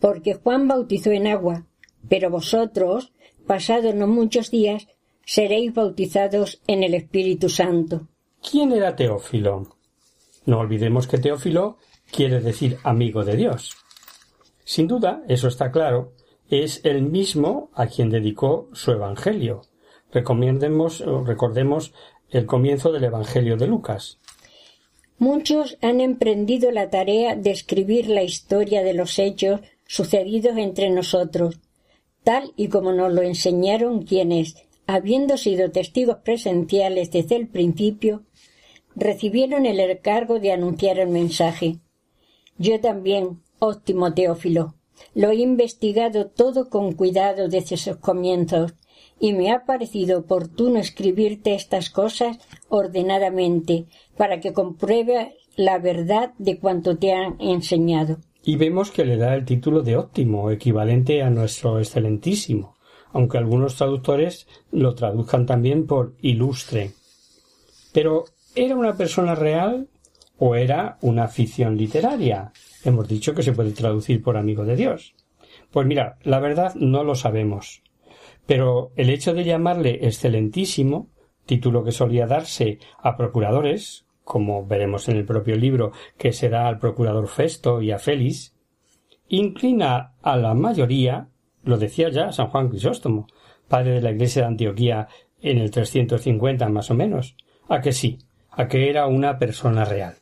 porque 0.00 0.34
Juan 0.34 0.66
bautizó 0.66 1.10
en 1.10 1.26
agua, 1.26 1.66
pero 2.08 2.30
vosotros, 2.30 3.12
pasados 3.46 3.94
no 3.94 4.06
muchos 4.06 4.50
días, 4.50 4.88
seréis 5.24 5.72
bautizados 5.74 6.60
en 6.66 6.82
el 6.82 6.94
Espíritu 6.94 7.48
Santo. 7.48 8.08
¿Quién 8.42 8.72
era 8.72 8.96
Teófilo? 8.96 9.76
No 10.46 10.58
olvidemos 10.58 11.06
que 11.06 11.18
Teófilo 11.18 11.76
quiere 12.10 12.40
decir 12.40 12.78
amigo 12.82 13.24
de 13.24 13.36
Dios. 13.36 13.76
Sin 14.64 14.86
duda, 14.86 15.22
eso 15.28 15.48
está 15.48 15.70
claro, 15.70 16.14
es 16.48 16.80
el 16.84 17.02
mismo 17.02 17.70
a 17.74 17.86
quien 17.86 18.10
dedicó 18.10 18.68
su 18.72 18.92
Evangelio. 18.92 19.62
Recomendemos, 20.12 21.04
recordemos 21.26 21.92
el 22.30 22.46
comienzo 22.46 22.90
del 22.90 23.04
Evangelio 23.04 23.56
de 23.56 23.66
Lucas. 23.66 24.18
Muchos 25.18 25.76
han 25.82 26.00
emprendido 26.00 26.70
la 26.70 26.88
tarea 26.88 27.36
de 27.36 27.50
escribir 27.50 28.08
la 28.08 28.22
historia 28.22 28.82
de 28.82 28.94
los 28.94 29.18
hechos 29.18 29.60
sucedidos 29.90 30.56
entre 30.56 30.88
nosotros, 30.88 31.58
tal 32.22 32.52
y 32.54 32.68
como 32.68 32.92
nos 32.92 33.12
lo 33.12 33.22
enseñaron 33.22 34.02
quienes, 34.02 34.54
habiendo 34.86 35.36
sido 35.36 35.72
testigos 35.72 36.18
presenciales 36.18 37.10
desde 37.10 37.34
el 37.34 37.48
principio, 37.48 38.22
recibieron 38.94 39.66
el 39.66 39.80
encargo 39.80 40.38
de 40.38 40.52
anunciar 40.52 41.00
el 41.00 41.08
mensaje. 41.08 41.78
Yo 42.56 42.78
también, 42.78 43.42
óptimo 43.58 44.14
Teófilo, 44.14 44.76
lo 45.12 45.30
he 45.30 45.36
investigado 45.36 46.28
todo 46.28 46.70
con 46.70 46.92
cuidado 46.92 47.48
desde 47.48 47.76
sus 47.76 47.96
comienzos, 47.96 48.74
y 49.18 49.32
me 49.32 49.50
ha 49.50 49.64
parecido 49.64 50.20
oportuno 50.20 50.78
escribirte 50.78 51.56
estas 51.56 51.90
cosas 51.90 52.38
ordenadamente, 52.68 53.86
para 54.16 54.38
que 54.38 54.52
compruebe 54.52 55.34
la 55.56 55.80
verdad 55.80 56.32
de 56.38 56.60
cuanto 56.60 56.96
te 56.96 57.12
han 57.12 57.40
enseñado 57.40 58.18
y 58.42 58.56
vemos 58.56 58.90
que 58.90 59.04
le 59.04 59.16
da 59.16 59.34
el 59.34 59.44
título 59.44 59.82
de 59.82 59.96
óptimo, 59.96 60.50
equivalente 60.50 61.22
a 61.22 61.30
nuestro 61.30 61.78
excelentísimo, 61.78 62.76
aunque 63.12 63.38
algunos 63.38 63.76
traductores 63.76 64.46
lo 64.70 64.94
traduzcan 64.94 65.46
también 65.46 65.86
por 65.86 66.14
ilustre. 66.20 66.92
Pero, 67.92 68.24
¿era 68.54 68.76
una 68.76 68.96
persona 68.96 69.34
real 69.34 69.88
o 70.38 70.54
era 70.54 70.98
una 71.02 71.28
ficción 71.28 71.76
literaria? 71.76 72.52
Hemos 72.84 73.08
dicho 73.08 73.34
que 73.34 73.42
se 73.42 73.52
puede 73.52 73.72
traducir 73.72 74.22
por 74.22 74.36
amigo 74.36 74.64
de 74.64 74.76
Dios. 74.76 75.14
Pues 75.70 75.86
mira, 75.86 76.16
la 76.22 76.40
verdad 76.40 76.74
no 76.76 77.04
lo 77.04 77.14
sabemos. 77.14 77.82
Pero 78.46 78.92
el 78.96 79.10
hecho 79.10 79.34
de 79.34 79.44
llamarle 79.44 80.06
excelentísimo, 80.06 81.08
título 81.46 81.84
que 81.84 81.92
solía 81.92 82.26
darse 82.26 82.78
a 82.98 83.16
procuradores, 83.16 84.06
como 84.30 84.64
veremos 84.64 85.08
en 85.08 85.16
el 85.16 85.24
propio 85.24 85.56
libro 85.56 85.90
que 86.16 86.32
se 86.32 86.48
da 86.48 86.68
al 86.68 86.78
procurador 86.78 87.26
Festo 87.26 87.82
y 87.82 87.90
a 87.90 87.98
Félix, 87.98 88.54
inclina 89.28 90.12
a 90.22 90.36
la 90.36 90.54
mayoría, 90.54 91.26
lo 91.64 91.76
decía 91.78 92.10
ya 92.10 92.30
San 92.30 92.46
Juan 92.46 92.68
Crisóstomo, 92.68 93.26
padre 93.66 93.94
de 93.94 94.02
la 94.02 94.12
Iglesia 94.12 94.42
de 94.42 94.48
Antioquía 94.48 95.08
en 95.42 95.58
el 95.58 95.72
350 95.72 96.68
más 96.68 96.92
o 96.92 96.94
menos, 96.94 97.34
a 97.68 97.80
que 97.80 97.90
sí, 97.90 98.18
a 98.52 98.68
que 98.68 98.88
era 98.88 99.08
una 99.08 99.36
persona 99.36 99.84
real. 99.84 100.14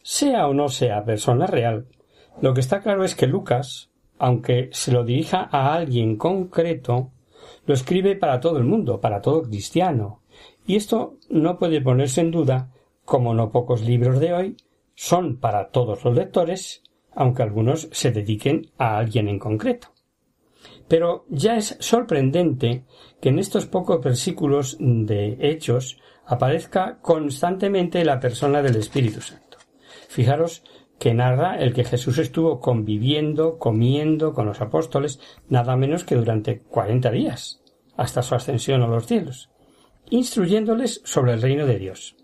Sea 0.00 0.48
o 0.48 0.54
no 0.54 0.70
sea 0.70 1.04
persona 1.04 1.46
real, 1.46 1.88
lo 2.40 2.54
que 2.54 2.60
está 2.60 2.80
claro 2.80 3.04
es 3.04 3.14
que 3.14 3.26
Lucas, 3.26 3.90
aunque 4.18 4.70
se 4.72 4.92
lo 4.92 5.04
dirija 5.04 5.46
a 5.52 5.74
alguien 5.74 6.16
concreto, 6.16 7.10
lo 7.66 7.74
escribe 7.74 8.16
para 8.16 8.40
todo 8.40 8.56
el 8.56 8.64
mundo, 8.64 8.98
para 8.98 9.20
todo 9.20 9.42
cristiano, 9.42 10.22
y 10.66 10.76
esto 10.76 11.18
no 11.28 11.58
puede 11.58 11.82
ponerse 11.82 12.22
en 12.22 12.30
duda 12.30 12.69
como 13.10 13.34
no 13.34 13.50
pocos 13.50 13.82
libros 13.82 14.20
de 14.20 14.32
hoy, 14.32 14.56
son 14.94 15.38
para 15.38 15.70
todos 15.70 16.04
los 16.04 16.14
lectores, 16.14 16.84
aunque 17.10 17.42
algunos 17.42 17.88
se 17.90 18.12
dediquen 18.12 18.70
a 18.78 18.98
alguien 18.98 19.26
en 19.26 19.40
concreto. 19.40 19.88
Pero 20.86 21.24
ya 21.28 21.56
es 21.56 21.76
sorprendente 21.80 22.84
que 23.20 23.30
en 23.30 23.40
estos 23.40 23.66
pocos 23.66 24.00
versículos 24.00 24.76
de 24.78 25.36
Hechos 25.40 25.98
aparezca 26.24 27.00
constantemente 27.02 28.04
la 28.04 28.20
persona 28.20 28.62
del 28.62 28.76
Espíritu 28.76 29.20
Santo. 29.20 29.58
Fijaros 30.06 30.62
que 31.00 31.12
narra 31.12 31.56
el 31.58 31.74
que 31.74 31.82
Jesús 31.82 32.16
estuvo 32.18 32.60
conviviendo, 32.60 33.58
comiendo 33.58 34.34
con 34.34 34.46
los 34.46 34.60
apóstoles, 34.60 35.18
nada 35.48 35.74
menos 35.76 36.04
que 36.04 36.14
durante 36.14 36.60
cuarenta 36.60 37.10
días, 37.10 37.60
hasta 37.96 38.22
su 38.22 38.36
ascensión 38.36 38.82
a 38.82 38.86
los 38.86 39.08
cielos, 39.08 39.50
instruyéndoles 40.10 41.02
sobre 41.04 41.32
el 41.32 41.42
reino 41.42 41.66
de 41.66 41.80
Dios. 41.80 42.14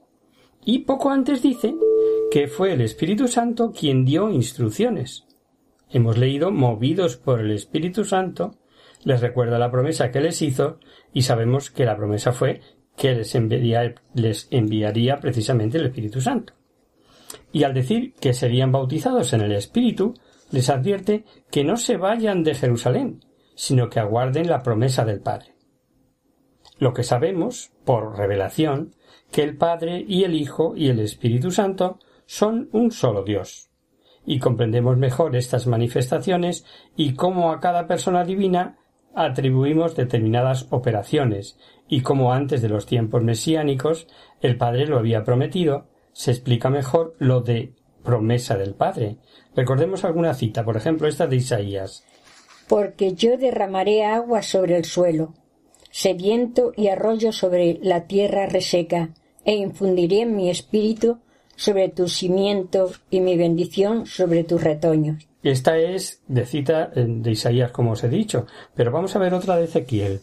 Y 0.69 0.81
poco 0.81 1.11
antes 1.11 1.43
dice 1.43 1.77
que 2.29 2.49
fue 2.49 2.73
el 2.73 2.81
Espíritu 2.81 3.29
Santo 3.29 3.71
quien 3.71 4.05
dio 4.05 4.31
instrucciones. 4.31 5.25
Hemos 5.89 6.19
leído 6.19 6.51
movidos 6.51 7.17
por 7.17 7.39
el 7.39 7.53
Espíritu 7.53 8.05
Santo, 8.05 8.57
les 9.05 9.21
recuerda 9.21 9.61
la 9.61 9.71
promesa 9.71 10.11
que 10.11 10.21
les 10.21 10.43
hizo 10.43 10.81
y 11.13 11.23
sabemos 11.23 11.71
que 11.71 11.85
la 11.85 11.97
promesa 11.97 12.33
fue 12.33 12.63
que 12.97 13.15
les 13.15 13.33
enviaría, 13.37 13.95
les 14.13 14.49
enviaría 14.51 15.21
precisamente 15.21 15.79
el 15.79 15.87
Espíritu 15.87 16.21
Santo. 16.21 16.55
Y 17.53 17.63
al 17.63 17.73
decir 17.73 18.15
que 18.15 18.35
serían 18.35 18.73
bautizados 18.73 19.33
en 19.35 19.43
el 19.43 19.53
Espíritu, 19.53 20.15
les 20.51 20.69
advierte 20.69 21.25
que 21.49 21.63
no 21.63 21.77
se 21.77 21.97
vayan 21.97 22.43
de 22.43 22.57
Jerusalén, 22.57 23.25
sino 23.55 23.89
que 23.89 24.01
aguarden 24.01 24.49
la 24.49 24.65
promesa 24.65 25.05
del 25.05 25.21
Padre. 25.21 25.55
Lo 26.81 26.93
que 26.93 27.05
sabemos, 27.05 27.71
por 27.85 28.19
revelación, 28.19 28.96
que 29.31 29.43
el 29.43 29.57
Padre 29.57 30.05
y 30.07 30.25
el 30.25 30.35
Hijo 30.35 30.75
y 30.77 30.89
el 30.89 31.01
Espíritu 31.01 31.51
Santo 31.51 31.99
son 32.27 32.69
un 32.73 32.91
solo 32.91 33.23
Dios. 33.23 33.71
Y 34.25 34.39
comprendemos 34.39 34.97
mejor 34.97 35.37
estas 35.37 35.67
manifestaciones 35.67 36.65
y 36.97 37.15
cómo 37.15 37.53
a 37.53 37.61
cada 37.61 37.87
persona 37.87 38.25
divina 38.25 38.79
atribuimos 39.15 39.97
determinadas 39.97 40.67
operaciones 40.71 41.59
y 41.89 42.03
como 42.03 42.33
antes 42.33 42.61
de 42.61 42.69
los 42.69 42.87
tiempos 42.87 43.23
mesiánicos 43.23 44.09
el 44.41 44.57
Padre 44.59 44.87
lo 44.87 44.99
había 44.99 45.25
prometido, 45.25 45.87
se 46.13 46.33
explica 46.33 46.71
mejor 46.71 47.15
lo 47.19 47.41
de 47.41 47.73
promesa 48.03 48.57
del 48.57 48.75
Padre. 48.75 49.17
Recordemos 49.55 50.05
alguna 50.05 50.35
cita, 50.35 50.65
por 50.65 50.77
ejemplo 50.77 51.09
esta 51.09 51.27
de 51.27 51.37
Isaías. 51.37 52.05
Porque 52.69 53.15
yo 53.15 53.37
derramaré 53.39 54.05
agua 54.05 54.43
sobre 54.43 54.77
el 54.77 54.85
suelo, 54.85 55.35
sediento 55.97 56.75
y 56.77 56.89
arroyo 56.89 57.33
sobre 57.33 57.79
la 57.83 58.07
tierra 58.07 58.45
reseca, 58.45 59.15
e 59.47 59.55
infundiré 59.55 60.27
mi 60.27 60.51
espíritu 60.51 61.21
sobre 61.57 61.89
tu 61.89 62.07
cimiento 62.07 62.91
y 63.09 63.21
mi 63.21 63.39
bendición 63.39 64.05
sobre 64.05 64.45
tus 64.45 64.63
retoños. 64.63 65.27
Esta 65.43 65.79
es 65.79 66.21
de 66.29 66.45
cita 66.45 66.89
de 66.95 67.31
Isaías, 67.31 67.71
como 67.73 67.93
os 67.93 68.05
he 68.05 68.11
dicho, 68.11 68.47
pero 68.75 68.93
vamos 68.93 69.17
a 69.17 69.19
ver 69.19 69.33
otra 69.33 69.57
de 69.57 69.65
Ezequiel. 69.65 70.21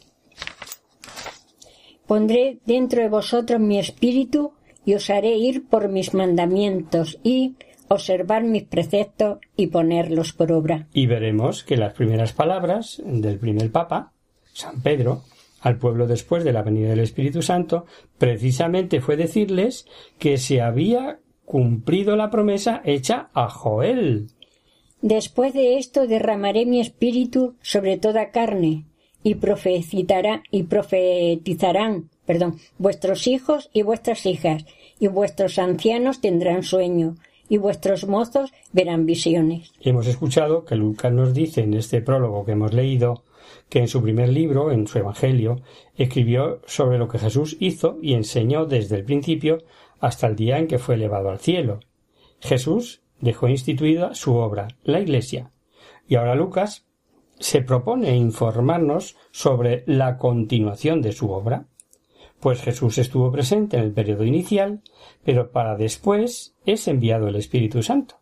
Pondré 2.05 2.59
dentro 2.67 3.01
de 3.01 3.09
vosotros 3.09 3.59
mi 3.59 3.79
espíritu 3.79 4.53
y 4.85 4.93
os 4.93 5.09
haré 5.09 5.37
ir 5.37 5.67
por 5.67 5.89
mis 5.89 6.13
mandamientos 6.13 7.17
y 7.23 7.55
observar 7.87 8.43
mis 8.43 8.65
preceptos 8.65 9.39
y 9.55 9.67
ponerlos 9.67 10.33
por 10.33 10.51
obra. 10.51 10.87
Y 10.93 11.07
veremos 11.07 11.63
que 11.63 11.77
las 11.77 11.93
primeras 11.93 12.31
palabras 12.31 13.01
del 13.03 13.39
primer 13.39 13.71
Papa, 13.71 14.11
San 14.53 14.83
Pedro, 14.83 15.23
al 15.63 15.77
pueblo 15.77 16.07
después 16.07 16.43
de 16.43 16.51
la 16.51 16.61
venida 16.61 16.89
del 16.89 16.99
Espíritu 16.99 17.41
Santo, 17.41 17.85
precisamente 18.17 18.99
fue 18.99 19.15
decirles 19.15 19.87
que 20.19 20.37
se 20.37 20.61
había 20.61 21.19
cumplido 21.45 22.17
la 22.17 22.29
promesa 22.29 22.81
hecha 22.83 23.29
a 23.33 23.49
Joel. 23.49 24.27
Después 25.01 25.53
de 25.53 25.77
esto 25.77 26.05
derramaré 26.05 26.65
mi 26.65 26.81
espíritu 26.81 27.55
sobre 27.61 27.97
toda 27.97 28.31
carne, 28.31 28.85
y 29.23 29.35
profetizarán, 29.35 30.43
y 30.51 30.63
profetizarán, 30.63 32.09
perdón, 32.25 32.57
vuestros 32.77 33.25
hijos 33.27 33.69
y 33.73 33.83
vuestras 33.83 34.25
hijas, 34.25 34.65
y 34.99 35.07
vuestros 35.07 35.59
ancianos 35.59 36.19
tendrán 36.19 36.63
sueño, 36.63 37.15
y 37.47 37.57
vuestros 37.57 38.05
mozos 38.05 38.51
verán 38.73 39.05
visiones. 39.05 39.71
Hemos 39.79 40.07
escuchado 40.07 40.65
que 40.65 40.75
Lucas 40.75 41.13
nos 41.13 41.33
dice 41.33 41.61
en 41.61 41.73
este 41.73 42.01
prólogo 42.01 42.43
que 42.45 42.51
hemos 42.51 42.73
leído 42.73 43.23
que 43.69 43.79
en 43.79 43.87
su 43.87 44.01
primer 44.01 44.29
libro, 44.29 44.71
en 44.71 44.87
su 44.87 44.99
Evangelio, 44.99 45.61
escribió 45.95 46.61
sobre 46.65 46.97
lo 46.97 47.07
que 47.07 47.19
Jesús 47.19 47.57
hizo 47.59 47.97
y 48.01 48.13
enseñó 48.13 48.65
desde 48.65 48.95
el 48.95 49.05
principio 49.05 49.63
hasta 49.99 50.27
el 50.27 50.35
día 50.35 50.57
en 50.57 50.67
que 50.67 50.79
fue 50.79 50.95
elevado 50.95 51.29
al 51.29 51.39
cielo. 51.39 51.79
Jesús 52.39 53.01
dejó 53.19 53.47
instituida 53.47 54.13
su 54.15 54.35
obra, 54.35 54.67
la 54.83 54.99
Iglesia, 54.99 55.51
y 56.07 56.15
ahora 56.15 56.35
Lucas 56.35 56.85
se 57.39 57.61
propone 57.61 58.15
informarnos 58.15 59.17
sobre 59.31 59.83
la 59.87 60.17
continuación 60.17 61.01
de 61.01 61.13
su 61.13 61.31
obra, 61.31 61.67
pues 62.39 62.61
Jesús 62.61 62.97
estuvo 62.97 63.31
presente 63.31 63.77
en 63.77 63.83
el 63.83 63.93
periodo 63.93 64.25
inicial, 64.25 64.81
pero 65.23 65.51
para 65.51 65.77
después 65.77 66.55
es 66.65 66.87
enviado 66.89 67.29
el 67.29 67.37
Espíritu 67.37 67.81
Santo. 67.81 68.19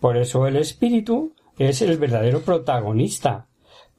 Por 0.00 0.16
eso 0.16 0.46
el 0.48 0.56
Espíritu 0.56 1.34
es 1.58 1.80
el 1.80 1.96
verdadero 1.96 2.40
protagonista 2.40 3.46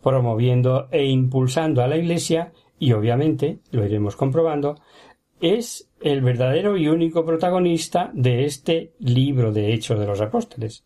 promoviendo 0.06 0.88
e 0.92 1.04
impulsando 1.06 1.82
a 1.82 1.88
la 1.88 1.98
Iglesia 1.98 2.54
y 2.78 2.94
obviamente, 2.94 3.58
lo 3.72 3.84
iremos 3.84 4.16
comprobando, 4.16 4.76
es 5.42 5.90
el 6.00 6.22
verdadero 6.22 6.78
y 6.78 6.90
único 6.90 7.26
protagonista 7.26 8.12
de 8.14 8.46
este 8.46 8.94
libro 9.00 9.52
de 9.52 9.74
Hechos 9.74 10.00
de 10.00 10.06
los 10.06 10.22
Apóstoles. 10.22 10.86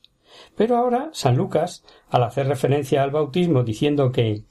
Pero 0.55 0.77
ahora 0.77 1.09
San 1.11 1.35
Lucas, 1.35 1.83
al 2.09 2.23
hacer 2.23 2.47
referencia 2.47 3.03
al 3.03 3.11
bautismo 3.11 3.63
diciendo 3.63 4.09
que 4.13 4.43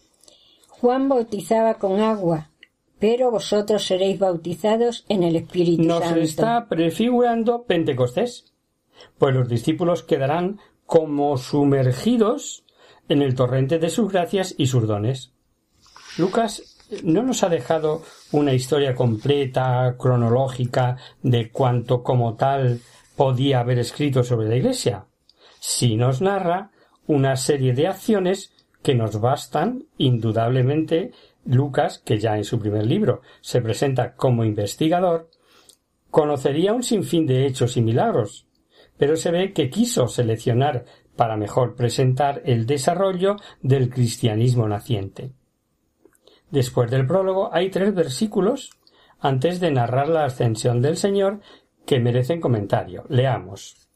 Juan 0.69 1.09
bautizaba 1.09 1.75
con 1.75 2.01
agua, 2.01 2.51
pero 2.99 3.31
vosotros 3.31 3.87
seréis 3.87 4.19
bautizados 4.19 5.07
en 5.09 5.23
el 5.23 5.37
Espíritu 5.37 5.83
nos 5.83 6.05
Santo. 6.05 6.21
está 6.21 6.69
prefigurando 6.69 7.63
Pentecostés, 7.63 8.53
pues 9.17 9.35
los 9.35 9.49
discípulos 9.49 10.03
quedarán 10.03 10.59
como 10.85 11.39
sumergidos 11.39 12.67
en 13.09 13.23
el 13.23 13.35
torrente 13.35 13.79
de 13.79 13.91
sus 13.91 14.13
gracias 14.13 14.55
y 14.59 14.67
sus 14.67 14.87
dones. 14.87 15.33
Lucas 16.17 16.77
no 17.05 17.23
nos 17.23 17.43
ha 17.43 17.49
dejado 17.49 18.03
una 18.33 18.53
historia 18.55 18.95
completa, 18.95 19.95
cronológica, 19.99 20.97
de 21.23 21.51
cuanto 21.51 22.03
como 22.03 22.35
tal 22.35 22.81
podía 23.17 23.61
haber 23.61 23.79
escrito 23.79 24.23
sobre 24.23 24.49
la 24.49 24.57
Iglesia. 24.57 25.07
Sí 25.61 25.97
nos 25.97 26.21
narra 26.21 26.71
una 27.07 27.37
serie 27.37 27.73
de 27.73 27.89
acciones 27.89 28.53
que 28.83 28.95
nos 28.95 29.21
bastan, 29.21 29.85
indudablemente, 29.99 31.13
Lucas, 31.45 31.99
que 32.05 32.19
ya 32.19 32.37
en 32.37 32.45
su 32.45 32.59
primer 32.59 32.87
libro 32.87 33.23
se 33.41 33.61
presenta 33.61 34.15
como 34.15 34.45
investigador, 34.45 35.31
conocería 36.11 36.73
un 36.73 36.83
sinfín 36.83 37.27
de 37.27 37.47
hechos 37.47 37.77
y 37.77 37.83
milagros, 37.83 38.47
pero 38.97 39.17
se 39.17 39.31
ve 39.31 39.53
que 39.53 39.71
quiso 39.71 40.09
seleccionar 40.09 40.85
para 41.19 41.37
mejor 41.37 41.75
presentar 41.75 42.43
el 42.45 42.65
desarrollo 42.65 43.35
del 43.61 43.91
cristianismo 43.91 44.69
naciente. 44.69 45.33
Después 46.53 46.89
del 46.93 47.09
prólogo 47.09 47.53
hay 47.53 47.71
tres 47.71 47.93
versículos 47.93 48.71
antes 49.19 49.59
de 49.59 49.73
narrar 49.73 50.09
la 50.09 50.25
ascensión 50.25 50.81
del 50.81 50.97
Señor 50.97 51.41
que 51.85 51.99
merecen 51.99 52.41
comentario. 52.41 53.03
Leamos. 53.09 53.89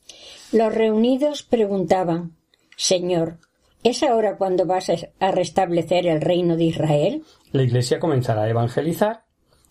Los 0.51 0.75
reunidos 0.75 1.45
preguntaban 1.45 2.33
Señor, 2.77 3.39
¿es 3.85 4.03
ahora 4.03 4.37
cuando 4.37 4.67
vas 4.67 4.91
a 5.21 5.31
restablecer 5.31 6.09
el 6.09 6.21
reino 6.21 6.57
de 6.57 6.65
Israel? 6.65 7.23
La 7.53 7.63
Iglesia 7.63 8.01
comenzará 8.01 8.43
a 8.43 8.51
evangelizar, 8.51 9.27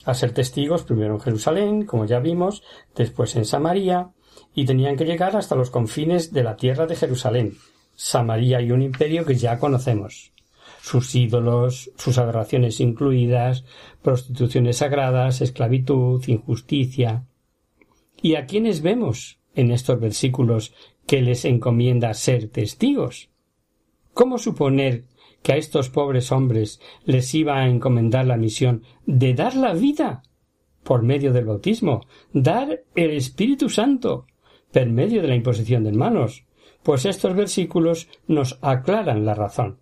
a 0.05 0.13
ser 0.13 0.33
testigos 0.33 0.83
primero 0.83 1.15
en 1.15 1.19
Jerusalén, 1.19 1.85
como 1.85 2.05
ya 2.05 2.19
vimos, 2.19 2.63
después 2.95 3.35
en 3.35 3.43
Samaria, 3.43 4.11
y 4.53 4.65
tenían 4.65 4.97
que 4.97 5.05
llegar 5.05 5.35
hasta 5.35 5.55
los 5.55 5.69
confines 5.69 6.33
de 6.33 6.43
la 6.43 6.55
tierra 6.55 6.85
de 6.85 6.95
Jerusalén, 6.95 7.53
Samaria 7.95 8.61
y 8.61 8.71
un 8.71 8.81
imperio 8.81 9.25
que 9.25 9.35
ya 9.35 9.59
conocemos. 9.59 10.31
Sus 10.81 11.13
ídolos, 11.15 11.91
sus 11.97 12.17
adoraciones 12.17 12.79
incluidas, 12.79 13.63
prostituciones 14.01 14.77
sagradas, 14.77 15.41
esclavitud, 15.41 16.23
injusticia. 16.27 17.25
¿Y 18.21 18.35
a 18.35 18.45
quiénes 18.45 18.81
vemos 18.81 19.39
en 19.55 19.71
estos 19.71 19.99
versículos 19.99 20.73
que 21.05 21.21
les 21.21 21.45
encomienda 21.45 22.13
ser 22.13 22.49
testigos? 22.49 23.29
¿Cómo 24.13 24.37
suponer 24.37 25.05
que 25.43 25.53
a 25.53 25.57
estos 25.57 25.89
pobres 25.89 26.31
hombres 26.31 26.79
les 27.05 27.33
iba 27.33 27.59
a 27.59 27.67
encomendar 27.67 28.25
la 28.25 28.37
misión 28.37 28.83
de 29.05 29.33
dar 29.33 29.55
la 29.55 29.73
vida 29.73 30.23
por 30.83 31.03
medio 31.03 31.31
del 31.31 31.45
bautismo, 31.45 32.01
dar 32.33 32.83
el 32.95 33.11
Espíritu 33.11 33.69
Santo 33.69 34.25
por 34.71 34.85
medio 34.87 35.21
de 35.21 35.27
la 35.27 35.35
imposición 35.35 35.83
de 35.83 35.91
manos, 35.91 36.45
pues 36.83 37.05
estos 37.05 37.35
versículos 37.35 38.07
nos 38.27 38.57
aclaran 38.61 39.25
la 39.25 39.35
razón. 39.35 39.79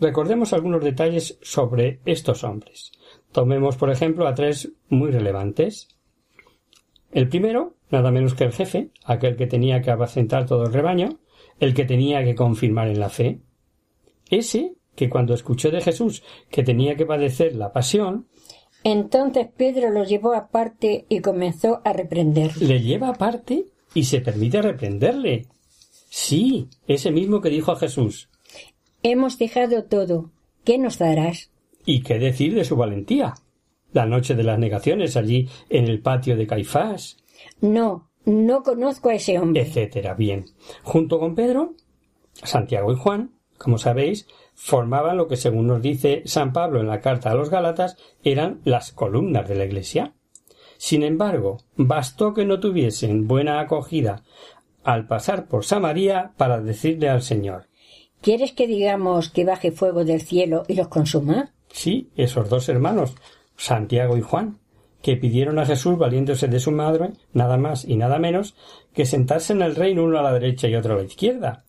Recordemos 0.00 0.52
algunos 0.52 0.82
detalles 0.82 1.38
sobre 1.42 2.00
estos 2.04 2.44
hombres. 2.44 2.92
Tomemos, 3.32 3.76
por 3.76 3.90
ejemplo, 3.90 4.26
a 4.26 4.34
tres 4.34 4.72
muy 4.88 5.10
relevantes. 5.10 5.88
El 7.12 7.28
primero, 7.28 7.74
nada 7.90 8.10
menos 8.10 8.34
que 8.34 8.44
el 8.44 8.52
jefe, 8.52 8.90
aquel 9.04 9.36
que 9.36 9.46
tenía 9.46 9.80
que 9.80 9.90
apacentar 9.90 10.46
todo 10.46 10.64
el 10.64 10.72
rebaño, 10.72 11.20
el 11.60 11.74
que 11.74 11.84
tenía 11.84 12.24
que 12.24 12.34
confirmar 12.34 12.88
en 12.88 13.00
la 13.00 13.08
fe. 13.08 13.40
Ese 14.30 14.74
que 14.96 15.08
cuando 15.08 15.34
escuchó 15.34 15.70
de 15.70 15.80
Jesús 15.80 16.22
que 16.50 16.62
tenía 16.62 16.96
que 16.96 17.06
padecer 17.06 17.54
la 17.54 17.72
pasión, 17.72 18.26
entonces 18.82 19.48
Pedro 19.56 19.90
lo 19.90 20.04
llevó 20.04 20.34
aparte 20.34 21.06
y 21.08 21.20
comenzó 21.20 21.80
a 21.84 21.92
reprenderle. 21.92 22.66
Le 22.66 22.80
lleva 22.80 23.08
aparte 23.08 23.66
y 23.94 24.04
se 24.04 24.20
permite 24.20 24.60
reprenderle. 24.60 25.46
Sí, 26.10 26.68
ese 26.86 27.10
mismo 27.10 27.40
que 27.40 27.48
dijo 27.48 27.72
a 27.72 27.76
Jesús. 27.76 28.28
Hemos 29.02 29.38
dejado 29.38 29.84
todo. 29.84 30.30
¿Qué 30.64 30.78
nos 30.78 30.98
darás? 30.98 31.50
¿Y 31.86 32.02
qué 32.02 32.18
decir 32.18 32.54
de 32.54 32.64
su 32.64 32.76
valentía? 32.76 33.34
La 33.92 34.06
noche 34.06 34.34
de 34.34 34.42
las 34.42 34.58
negaciones 34.58 35.16
allí 35.16 35.48
en 35.68 35.86
el 35.86 36.00
patio 36.00 36.36
de 36.36 36.46
Caifás. 36.46 37.18
No, 37.60 38.10
no 38.24 38.62
conozco 38.62 39.10
a 39.10 39.14
ese 39.14 39.38
hombre. 39.38 39.62
Etcétera. 39.62 40.14
Bien. 40.14 40.46
Junto 40.82 41.18
con 41.18 41.34
Pedro, 41.34 41.74
Santiago 42.32 42.92
y 42.92 42.96
Juan, 42.96 43.32
como 43.58 43.78
sabéis, 43.78 44.26
formaban 44.54 45.16
lo 45.16 45.28
que 45.28 45.36
según 45.36 45.66
nos 45.66 45.82
dice 45.82 46.22
San 46.24 46.52
Pablo 46.52 46.80
en 46.80 46.86
la 46.86 47.00
carta 47.00 47.30
a 47.30 47.34
los 47.34 47.50
Gálatas 47.50 47.96
eran 48.22 48.60
las 48.64 48.92
columnas 48.92 49.48
de 49.48 49.56
la 49.56 49.64
Iglesia. 49.64 50.14
Sin 50.84 51.02
embargo, 51.02 51.62
bastó 51.76 52.34
que 52.34 52.44
no 52.44 52.60
tuviesen 52.60 53.26
buena 53.26 53.58
acogida 53.58 54.22
al 54.82 55.06
pasar 55.06 55.48
por 55.48 55.64
Samaria 55.64 56.34
para 56.36 56.60
decirle 56.60 57.08
al 57.08 57.22
Señor 57.22 57.68
¿Quieres 58.20 58.52
que 58.52 58.66
digamos 58.66 59.30
que 59.30 59.46
baje 59.46 59.72
fuego 59.72 60.04
del 60.04 60.20
cielo 60.20 60.64
y 60.68 60.74
los 60.74 60.88
consuma? 60.88 61.54
Sí, 61.72 62.10
esos 62.16 62.50
dos 62.50 62.68
hermanos, 62.68 63.14
Santiago 63.56 64.18
y 64.18 64.20
Juan, 64.20 64.58
que 65.00 65.16
pidieron 65.16 65.58
a 65.58 65.64
Jesús, 65.64 65.96
valiéndose 65.96 66.48
de 66.48 66.60
su 66.60 66.70
madre, 66.70 67.12
nada 67.32 67.56
más 67.56 67.86
y 67.86 67.96
nada 67.96 68.18
menos, 68.18 68.54
que 68.92 69.06
sentarse 69.06 69.54
en 69.54 69.62
el 69.62 69.76
reino 69.76 70.04
uno 70.04 70.18
a 70.18 70.22
la 70.22 70.34
derecha 70.34 70.68
y 70.68 70.74
otro 70.74 70.92
a 70.92 70.98
la 70.98 71.04
izquierda. 71.04 71.64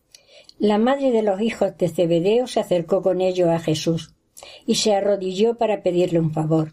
La 0.59 0.77
madre 0.77 1.11
de 1.11 1.21
los 1.21 1.39
hijos 1.39 1.77
de 1.77 1.87
Zebedeo 1.87 2.47
se 2.47 2.59
acercó 2.59 3.01
con 3.01 3.21
ellos 3.21 3.47
a 3.47 3.59
Jesús. 3.59 4.13
y 4.65 4.75
se 4.75 4.93
arrodilló 4.93 5.55
para 5.55 5.83
pedirle 5.83 6.19
un 6.19 6.33
favor. 6.33 6.71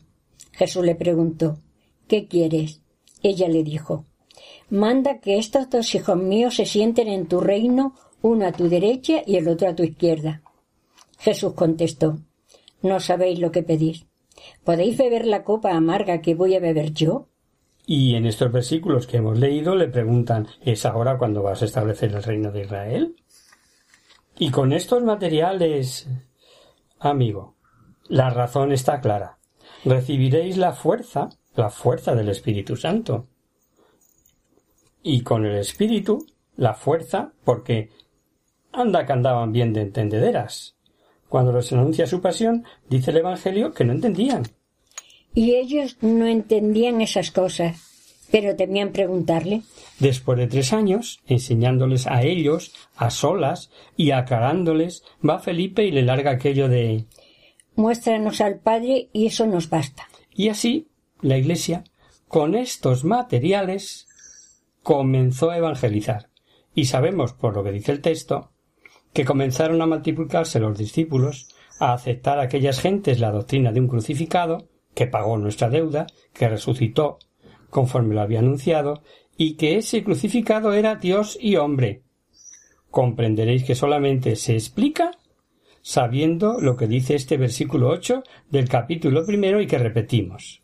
Jesús 0.51 0.85
le 0.85 0.97
preguntó 0.97 1.59
¿Qué 2.13 2.29
quieres? 2.29 2.83
Ella 3.23 3.49
le 3.49 3.65
dijo 3.65 4.05
Manda 4.69 5.19
que 5.21 5.39
estos 5.39 5.71
dos 5.71 5.95
hijos 5.95 6.19
míos 6.19 6.57
se 6.57 6.67
sienten 6.67 7.09
en 7.09 7.27
tu 7.27 7.41
reino, 7.41 7.95
uno 8.21 8.47
a 8.47 8.53
tu 8.53 8.69
derecha 8.69 9.23
y 9.25 9.37
el 9.37 9.49
otro 9.49 9.71
a 9.71 9.75
tu 9.75 9.83
izquierda. 9.83 10.43
Jesús 11.19 11.55
contestó 11.55 12.19
No 12.83 13.01
sabéis 13.01 13.39
lo 13.39 13.51
que 13.51 13.63
pedís. 13.63 14.05
¿Podéis 14.63 14.99
beber 14.99 15.27
la 15.27 15.43
copa 15.43 15.75
amarga 15.75 16.21
que 16.21 16.35
voy 16.35 16.55
a 16.55 16.61
beber 16.61 16.93
yo? 16.93 17.31
Y 17.87 18.15
en 18.15 18.27
estos 18.27 18.53
versículos 18.53 19.07
que 19.07 19.17
hemos 19.17 19.39
leído 19.39 19.75
le 19.75 19.89
preguntan 19.89 20.49
¿Es 20.61 20.85
ahora 20.85 21.17
cuando 21.17 21.43
vas 21.43 21.63
a 21.63 21.65
establecer 21.65 22.11
el 22.11 22.23
reino 22.23 22.53
de 22.53 22.61
Israel? 22.61 23.17
Y 24.37 24.51
con 24.51 24.75
estos 24.75 25.03
materiales, 25.03 26.11
amigo, 26.99 27.57
la 28.07 28.29
razón 28.29 28.71
está 28.71 29.01
clara. 29.01 29.39
Recibiréis 29.87 30.59
la 30.59 30.75
fuerza, 30.75 31.31
la 31.55 31.71
fuerza 31.71 32.15
del 32.15 32.29
Espíritu 32.29 32.77
Santo. 32.77 33.27
Y 35.03 35.23
con 35.23 35.45
el 35.45 35.57
Espíritu, 35.57 36.27
la 36.57 36.75
fuerza, 36.75 37.33
porque 37.45 37.91
anda 38.73 39.05
que 39.05 39.13
andaban 39.13 39.53
bien 39.53 39.73
de 39.73 39.83
entendederas. 39.83 40.77
Cuando 41.29 41.53
les 41.53 41.73
anuncia 41.73 42.07
su 42.07 42.21
pasión, 42.21 42.65
dice 42.89 43.11
el 43.11 43.19
Evangelio 43.19 43.73
que 43.73 43.85
no 43.85 43.93
entendían. 43.93 44.45
Y 45.35 45.55
ellos 45.55 45.97
no 46.03 46.27
entendían 46.27 47.01
esas 47.01 47.31
cosas 47.31 47.93
pero 48.33 48.57
temían 48.57 48.93
preguntarle. 48.93 49.63
Después 50.01 50.39
de 50.39 50.49
tres 50.49 50.73
años, 50.73 51.21
enseñándoles 51.27 52.07
a 52.07 52.23
ellos, 52.23 52.73
a 52.97 53.11
solas, 53.11 53.71
y 53.95 54.11
aclarándoles, 54.11 55.05
va 55.25 55.39
Felipe 55.39 55.85
y 55.85 55.93
le 55.93 56.03
larga 56.03 56.33
aquello 56.33 56.69
de 56.69 57.05
Muéstranos 57.77 58.41
al 58.41 58.59
Padre 58.59 59.11
y 59.13 59.27
eso 59.27 59.47
nos 59.47 59.69
basta. 59.69 60.09
Y 60.35 60.49
así, 60.49 60.89
la 61.23 61.39
Iglesia, 61.39 61.85
con 62.29 62.55
estos 62.55 63.05
materiales, 63.05 64.09
comenzó 64.83 65.51
a 65.51 65.59
evangelizar. 65.59 66.29
Y 66.75 66.87
sabemos, 66.87 67.33
por 67.33 67.55
lo 67.55 67.65
que 67.65 67.73
dice 67.73 67.93
el 67.93 68.01
texto, 68.01 68.51
que 69.13 69.25
comenzaron 69.25 69.81
a 69.83 69.87
multiplicarse 69.87 70.59
los 70.61 70.77
discípulos, 70.77 71.49
a 71.79 71.93
aceptar 71.93 72.39
a 72.39 72.43
aquellas 72.43 72.81
gentes 72.81 73.21
la 73.21 73.31
doctrina 73.31 73.73
de 73.73 73.81
un 73.81 73.89
crucificado, 73.89 74.69
que 74.95 75.07
pagó 75.07 75.39
nuestra 75.39 75.71
deuda, 75.71 76.07
que 76.33 76.49
resucitó 76.49 77.19
conforme 77.71 78.15
lo 78.15 78.21
había 78.21 78.41
anunciado, 78.41 79.03
y 79.37 79.55
que 79.55 79.77
ese 79.77 80.05
crucificado 80.05 80.75
era 80.75 80.97
Dios 80.97 81.39
y 81.41 81.57
hombre. 81.57 82.03
Comprenderéis 82.91 83.65
que 83.65 83.75
solamente 83.75 84.37
se 84.37 84.55
explica 84.55 85.13
sabiendo 85.83 86.61
lo 86.61 86.77
que 86.77 86.87
dice 86.87 87.15
este 87.15 87.37
versículo 87.37 87.89
ocho 87.89 88.23
del 88.51 88.69
capítulo 88.69 89.27
primero 89.27 89.61
y 89.61 89.67
que 89.67 89.79
repetimos. 89.79 90.62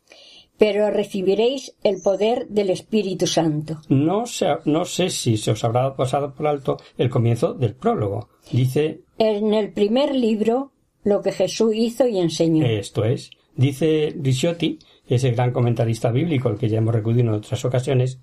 Pero 0.59 0.91
recibiréis 0.91 1.73
el 1.83 2.01
poder 2.03 2.47
del 2.49 2.69
Espíritu 2.69 3.25
Santo. 3.25 3.81
No, 3.89 4.25
no 4.65 4.85
sé 4.85 5.09
si 5.09 5.37
se 5.37 5.51
os 5.51 5.63
habrá 5.63 5.95
pasado 5.95 6.33
por 6.35 6.45
alto 6.45 6.77
el 6.97 7.09
comienzo 7.09 7.53
del 7.53 7.73
prólogo. 7.73 8.29
Dice. 8.51 9.01
En 9.17 9.53
el 9.55 9.71
primer 9.71 10.13
libro, 10.13 10.71
lo 11.03 11.21
que 11.21 11.31
Jesús 11.31 11.71
hizo 11.73 12.07
y 12.07 12.19
enseñó. 12.19 12.65
Esto 12.65 13.03
es. 13.05 13.31
Dice 13.55 14.13
Ricciotti 14.15 14.79
ese 15.09 15.31
gran 15.31 15.51
comentarista 15.51 16.11
bíblico 16.11 16.49
al 16.49 16.57
que 16.57 16.69
ya 16.69 16.77
hemos 16.77 16.93
recurrido 16.93 17.21
en 17.21 17.29
otras 17.29 17.65
ocasiones, 17.65 18.19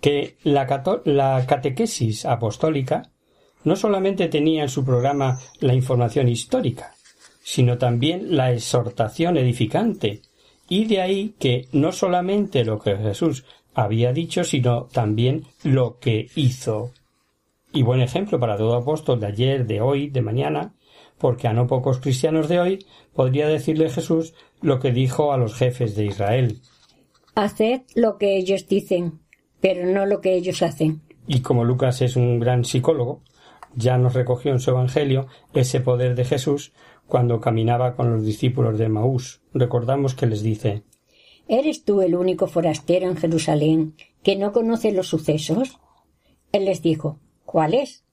que 0.00 0.36
la, 0.42 0.66
la 1.04 1.46
catequesis 1.46 2.24
apostólica 2.24 3.10
no 3.64 3.76
solamente 3.76 4.28
tenía 4.28 4.62
en 4.62 4.68
su 4.68 4.84
programa 4.84 5.38
la 5.60 5.74
información 5.74 6.28
histórica, 6.28 6.94
sino 7.42 7.78
también 7.78 8.36
la 8.36 8.52
exhortación 8.52 9.36
edificante, 9.36 10.22
y 10.68 10.86
de 10.86 11.00
ahí 11.00 11.34
que 11.38 11.68
no 11.72 11.92
solamente 11.92 12.64
lo 12.64 12.78
que 12.78 12.96
Jesús 12.96 13.44
había 13.74 14.12
dicho, 14.12 14.44
sino 14.44 14.84
también 14.84 15.44
lo 15.62 15.98
que 15.98 16.28
hizo. 16.36 16.92
Y 17.72 17.82
buen 17.82 18.00
ejemplo 18.00 18.38
para 18.38 18.56
todo 18.56 18.76
apóstol 18.76 19.20
de 19.20 19.26
ayer, 19.26 19.66
de 19.66 19.80
hoy, 19.80 20.08
de 20.08 20.22
mañana, 20.22 20.74
porque 21.18 21.48
a 21.48 21.52
no 21.52 21.66
pocos 21.66 21.98
cristianos 21.98 22.48
de 22.48 22.60
hoy 22.60 22.86
podría 23.14 23.48
decirle 23.48 23.90
Jesús 23.90 24.34
lo 24.60 24.78
que 24.78 24.92
dijo 24.92 25.32
a 25.32 25.36
los 25.36 25.54
jefes 25.54 25.96
de 25.96 26.06
Israel. 26.06 26.60
Haced 27.34 27.82
lo 27.94 28.16
que 28.16 28.36
ellos 28.36 28.68
dicen, 28.68 29.20
pero 29.60 29.86
no 29.86 30.06
lo 30.06 30.20
que 30.20 30.34
ellos 30.34 30.62
hacen. 30.62 31.02
Y 31.26 31.40
como 31.40 31.64
Lucas 31.64 32.00
es 32.02 32.16
un 32.16 32.38
gran 32.38 32.64
psicólogo, 32.64 33.22
ya 33.74 33.98
nos 33.98 34.14
recogió 34.14 34.52
en 34.52 34.60
su 34.60 34.70
Evangelio 34.70 35.26
ese 35.52 35.80
poder 35.80 36.14
de 36.14 36.24
Jesús 36.24 36.72
cuando 37.06 37.40
caminaba 37.40 37.96
con 37.96 38.10
los 38.12 38.24
discípulos 38.24 38.78
de 38.78 38.88
Maús. 38.88 39.42
Recordamos 39.52 40.14
que 40.14 40.26
les 40.26 40.42
dice 40.42 40.82
¿Eres 41.48 41.84
tú 41.84 42.00
el 42.00 42.14
único 42.14 42.46
forastero 42.46 43.06
en 43.06 43.16
Jerusalén 43.16 43.94
que 44.22 44.36
no 44.36 44.52
conoce 44.52 44.92
los 44.92 45.08
sucesos? 45.08 45.78
Él 46.52 46.64
les 46.64 46.82
dijo 46.82 47.18
¿Cuál 47.44 47.74
es? 47.74 48.04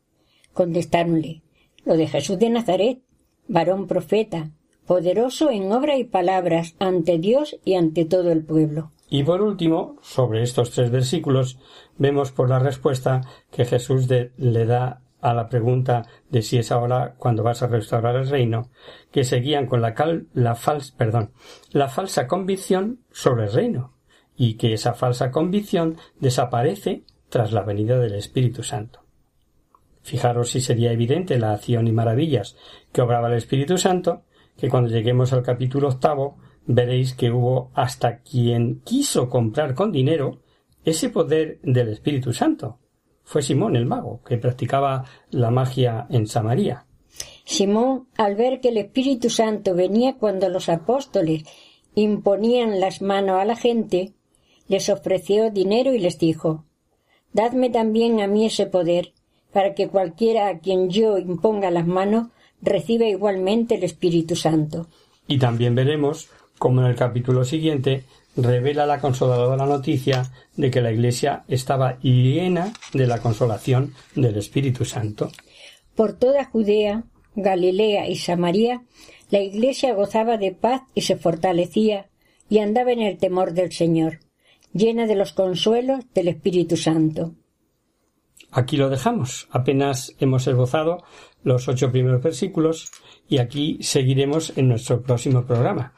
Contestáronle 0.54 1.41
lo 1.86 1.97
de 1.97 2.08
Jesús 2.08 2.38
de 2.38 2.49
Nazaret, 2.49 2.99
varón 3.47 3.88
profeta, 3.88 4.51
poderoso 4.86 5.49
en 5.49 5.71
obra 5.71 5.97
y 5.97 6.04
palabras 6.04 6.75
ante 6.80 7.17
Dios 7.17 7.58
y 7.65 7.75
ante 7.75 8.06
todo 8.06 8.32
el 8.32 8.43
pueblo. 8.43 8.91
Y 9.10 9.23
por 9.23 9.41
último, 9.41 9.97
sobre 10.01 10.41
estos 10.43 10.71
tres 10.71 10.89
versículos, 10.89 11.58
vemos 11.97 12.32
por 12.32 12.49
la 12.49 12.60
respuesta 12.60 13.21
que 13.51 13.65
Jesús 13.65 14.08
le 14.10 14.65
da 14.65 15.01
a 15.21 15.34
la 15.34 15.47
pregunta 15.47 16.05
de 16.29 16.41
si 16.41 16.57
es 16.57 16.71
ahora 16.71 17.15
cuando 17.17 17.43
vas 17.43 17.62
a 17.62 17.67
restaurar 17.67 18.15
el 18.15 18.27
reino, 18.27 18.69
que 19.12 19.23
seguían 19.23 19.67
con 19.67 19.81
la, 19.81 19.93
la, 20.34 20.57
perdón, 20.97 21.31
la 21.71 21.88
falsa 21.88 22.27
convicción 22.27 22.99
sobre 23.12 23.45
el 23.45 23.53
reino, 23.53 23.93
y 24.36 24.55
que 24.55 24.73
esa 24.73 24.93
falsa 24.93 25.31
convicción 25.31 25.97
desaparece 26.19 27.03
tras 27.29 27.51
la 27.51 27.62
venida 27.62 27.99
del 27.99 28.15
Espíritu 28.15 28.63
Santo. 28.63 29.01
Fijaros 30.01 30.49
si 30.49 30.62
sería 30.62 30.91
evidente 30.91 31.38
la 31.38 31.53
acción 31.53 31.88
y 31.88 31.91
maravillas 31.91 32.57
que 32.91 33.01
obraba 33.01 33.27
el 33.27 33.36
Espíritu 33.36 33.77
Santo, 33.77 34.23
que 34.57 34.69
cuando 34.69 34.89
lleguemos 34.89 35.31
al 35.31 35.43
capítulo 35.43 35.89
octavo 35.89 36.38
veréis 36.65 37.13
que 37.13 37.31
hubo 37.31 37.71
hasta 37.73 38.19
quien 38.19 38.81
quiso 38.81 39.29
comprar 39.29 39.75
con 39.75 39.91
dinero 39.91 40.41
ese 40.84 41.10
poder 41.10 41.60
del 41.62 41.89
Espíritu 41.89 42.34
Santo. 42.34 42.79
Fue 43.32 43.41
Simón 43.41 43.78
el 43.78 43.86
mago, 43.86 44.20
que 44.28 44.38
practicaba 44.38 45.06
la 45.30 45.52
magia 45.52 46.06
en 46.10 46.28
Samaria. 46.28 46.86
Simón, 47.46 48.10
al 48.18 48.36
ver 48.36 48.60
que 48.60 48.68
el 48.68 48.78
Espíritu 48.78 49.30
Santo 49.30 49.74
venía 49.74 50.18
cuando 50.18 50.49
los 50.49 50.68
apóstoles 50.68 51.45
imponían 51.95 52.82
las 52.82 53.01
manos 53.01 53.39
a 53.39 53.45
la 53.45 53.55
gente, 53.55 54.12
les 54.68 54.89
ofreció 54.89 55.49
dinero 55.49 55.93
y 55.93 55.99
les 55.99 56.20
dijo 56.20 56.66
Dadme 57.32 57.70
también 57.70 58.20
a 58.20 58.28
mí 58.28 58.47
ese 58.47 58.66
poder, 58.66 59.14
para 59.53 59.76
que 59.76 59.88
cualquiera 59.88 60.49
a 60.49 60.60
quien 60.60 60.89
yo 60.89 61.18
imponga 61.18 61.72
las 61.72 61.88
manos 61.88 62.28
reciba 62.62 63.05
igualmente 63.05 63.76
el 63.76 63.86
Espíritu 63.86 64.36
Santo. 64.36 64.88
Y 65.26 65.39
también 65.39 65.74
veremos 65.74 66.30
cómo 66.60 66.82
en 66.82 66.88
el 66.88 66.97
capítulo 66.97 67.45
siguiente 67.45 68.03
revela 68.36 68.86
la 68.86 68.99
consoladora 68.99 69.65
noticia 69.65 70.32
de 70.55 70.71
que 70.71 70.82
la 70.82 70.91
Iglesia 70.91 71.43
estaba 71.47 71.99
llena 72.01 72.73
de 72.93 73.07
la 73.07 73.19
consolación 73.19 73.93
del 74.15 74.38
Espíritu 74.38 74.86
Santo. 74.86 75.32
Por 75.95 76.13
toda 76.13 76.45
Judea, 76.45 77.03
Galilea 77.36 78.07
y 78.07 78.15
Samaria, 78.15 78.84
la 79.29 79.39
Iglesia 79.39 79.93
gozaba 79.93 80.38
de 80.38 80.51
paz 80.51 80.82
y 80.93 81.01
se 81.01 81.17
fortalecía 81.17 82.09
y 82.49 82.59
andaba 82.59 82.91
en 82.91 83.01
el 83.01 83.17
temor 83.17 83.53
del 83.53 83.71
Señor, 83.71 84.19
llena 84.73 85.07
de 85.07 85.15
los 85.15 85.34
consuelos 85.34 86.03
del 86.13 86.27
Espíritu 86.27 86.75
Santo. 86.75 87.36
Aquí 88.51 88.75
lo 88.75 88.89
dejamos. 88.89 89.47
Apenas 89.51 90.13
hemos 90.19 90.45
esbozado 90.47 91.03
los 91.43 91.69
ocho 91.69 91.91
primeros 91.91 92.21
versículos 92.21 92.91
y 93.27 93.38
aquí 93.38 93.77
seguiremos 93.82 94.57
en 94.57 94.67
nuestro 94.67 95.01
próximo 95.01 95.45
programa. 95.45 95.93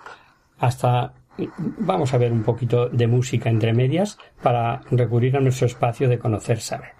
Hasta 0.59 1.15
vamos 1.57 2.13
a 2.13 2.17
ver 2.17 2.31
un 2.31 2.43
poquito 2.43 2.89
de 2.89 3.07
música 3.07 3.49
entre 3.49 3.73
medias 3.73 4.17
para 4.41 4.81
recurrir 4.91 5.37
a 5.37 5.41
nuestro 5.41 5.67
espacio 5.67 6.07
de 6.09 6.19
conocer 6.19 6.59
saber. 6.59 6.91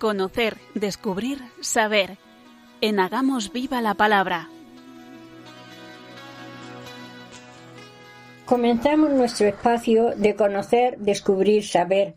Conocer, 0.00 0.56
descubrir, 0.74 1.42
saber. 1.60 2.16
En 2.80 2.98
Hagamos 2.98 3.52
Viva 3.52 3.82
la 3.82 3.92
Palabra. 3.92 4.48
Comenzamos 8.46 9.10
nuestro 9.10 9.48
espacio 9.48 10.16
de 10.16 10.34
conocer, 10.36 10.96
descubrir, 11.00 11.66
saber, 11.66 12.14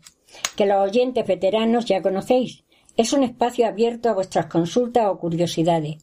que 0.56 0.64
los 0.64 0.78
oyentes 0.78 1.26
veteranos 1.26 1.84
ya 1.84 2.00
conocéis. 2.00 2.64
Es 2.96 3.12
un 3.12 3.22
espacio 3.22 3.66
abierto 3.66 4.08
a 4.08 4.14
vuestras 4.14 4.46
consultas 4.46 5.08
o 5.08 5.18
curiosidades. 5.18 6.02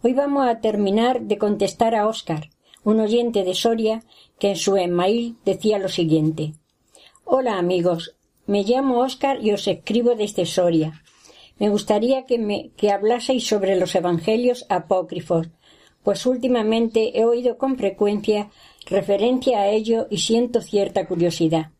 Hoy 0.00 0.14
vamos 0.14 0.48
a 0.48 0.60
terminar 0.62 1.20
de 1.20 1.36
contestar 1.36 1.94
a 1.94 2.06
Óscar, 2.06 2.48
un 2.84 3.00
oyente 3.00 3.44
de 3.44 3.54
Soria, 3.54 4.02
que 4.38 4.48
en 4.48 4.56
su 4.56 4.78
email 4.78 5.36
decía 5.44 5.78
lo 5.78 5.90
siguiente. 5.90 6.54
Hola 7.24 7.58
amigos, 7.58 8.16
me 8.46 8.62
llamo 8.62 9.00
Óscar 9.00 9.44
y 9.44 9.52
os 9.52 9.68
escribo 9.68 10.14
desde 10.14 10.46
Soria. 10.46 11.02
Me 11.58 11.68
gustaría 11.68 12.24
que 12.24 12.38
me 12.38 12.70
que 12.76 12.90
hablaseis 12.90 13.46
sobre 13.46 13.76
los 13.76 13.94
evangelios 13.94 14.64
apócrifos, 14.68 15.48
pues 16.02 16.24
últimamente 16.26 17.18
he 17.18 17.24
oído 17.24 17.58
con 17.58 17.76
frecuencia 17.76 18.50
referencia 18.86 19.60
a 19.60 19.68
ello 19.68 20.06
y 20.10 20.18
siento 20.18 20.62
cierta 20.62 21.06
curiosidad. 21.06 21.72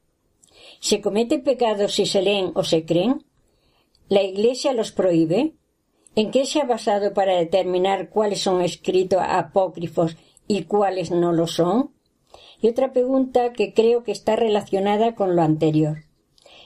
¿Se 0.81 1.01
comete 1.01 1.39
pecado 1.39 1.89
si 1.89 2.07
se 2.07 2.23
leen 2.23 2.53
o 2.55 2.65
se 2.65 2.85
creen? 2.85 3.25
¿La 4.09 4.23
Iglesia 4.23 4.73
los 4.73 4.93
prohíbe? 4.93 5.55
¿En 6.15 6.31
qué 6.31 6.47
se 6.47 6.61
ha 6.61 6.65
basado 6.65 7.15
para 7.15 7.37
determinar 7.37 8.11
cuáles 8.11 8.41
son 8.41 8.61
escritos 8.61 9.21
apócrifos 9.23 10.17
y 10.47 10.65
cuáles 10.65 11.11
no 11.11 11.33
lo 11.33 11.47
son? 11.47 11.93
Y 12.61 12.69
otra 12.69 12.93
pregunta 12.93 13.53
que 13.53 13.73
creo 13.73 14.03
que 14.03 14.13
está 14.13 14.35
relacionada 14.35 15.15
con 15.15 15.37
lo 15.37 15.43
anterior. 15.43 16.05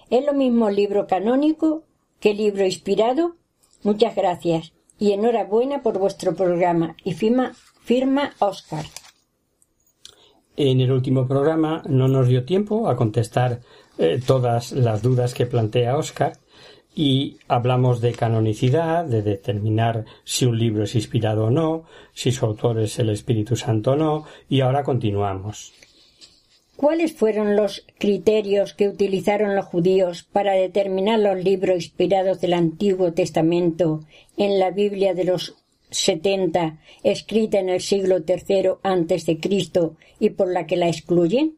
¿Es 0.09 0.25
lo 0.25 0.33
mismo 0.33 0.71
libro 0.71 1.07
canónico 1.07 1.85
que 2.23 2.35
libro 2.35 2.65
inspirado? 2.65 3.35
Muchas 3.83 4.15
gracias 4.15 4.73
y 4.97 5.11
enhorabuena 5.11 5.83
por 5.83 5.99
vuestro 5.99 6.37
programa 6.37 6.97
y 7.03 7.15
firma, 7.15 7.53
firma 7.83 8.33
Oscar. 8.39 8.85
En 10.57 10.81
el 10.81 10.93
último 10.93 11.27
programa 11.27 11.83
no 11.89 12.07
nos 12.07 12.29
dio 12.29 12.45
tiempo 12.45 12.89
a 12.89 12.97
contestar 12.97 13.61
eh, 13.99 14.21
todas 14.25 14.71
las 14.71 15.03
dudas 15.03 15.35
que 15.35 15.47
plantea 15.47 15.97
Oscar 15.97 16.35
y 16.95 17.39
hablamos 17.49 18.01
de 18.01 18.13
canonicidad, 18.13 19.05
de 19.05 19.23
determinar 19.23 20.05
si 20.23 20.47
un 20.47 20.57
libro 20.57 20.85
es 20.85 20.95
inspirado 20.95 21.47
o 21.47 21.51
no, 21.51 21.87
si 22.13 22.31
su 22.31 22.47
autor 22.47 22.79
es 22.79 23.01
el 23.01 23.11
Espíritu 23.11 23.57
Santo 23.57 23.93
o 23.93 23.97
no, 23.97 24.27
y 24.49 24.61
ahora 24.61 24.85
continuamos. 24.85 25.73
¿Cuáles 26.83 27.13
fueron 27.13 27.55
los 27.55 27.87
criterios 27.97 28.75
que 28.75 28.89
utilizaron 28.89 29.55
los 29.55 29.67
judíos 29.67 30.25
para 30.25 30.55
determinar 30.55 31.21
los 31.21 31.37
libros 31.45 31.77
inspirados 31.77 32.41
del 32.41 32.55
Antiguo 32.55 33.13
Testamento 33.13 34.01
en 34.37 34.59
la 34.59 34.73
Biblia 34.73 35.15
de 35.15 35.23
los 35.23 35.55
setenta, 35.91 36.81
escrita 37.05 37.61
en 37.61 37.69
el 37.69 37.81
siglo 37.81 38.17
III 38.27 38.71
antes 38.83 39.27
de 39.27 39.39
Cristo 39.39 39.95
y 40.19 40.31
por 40.31 40.51
la 40.51 40.67
que 40.67 40.77
la 40.77 40.89
excluyen? 40.89 41.57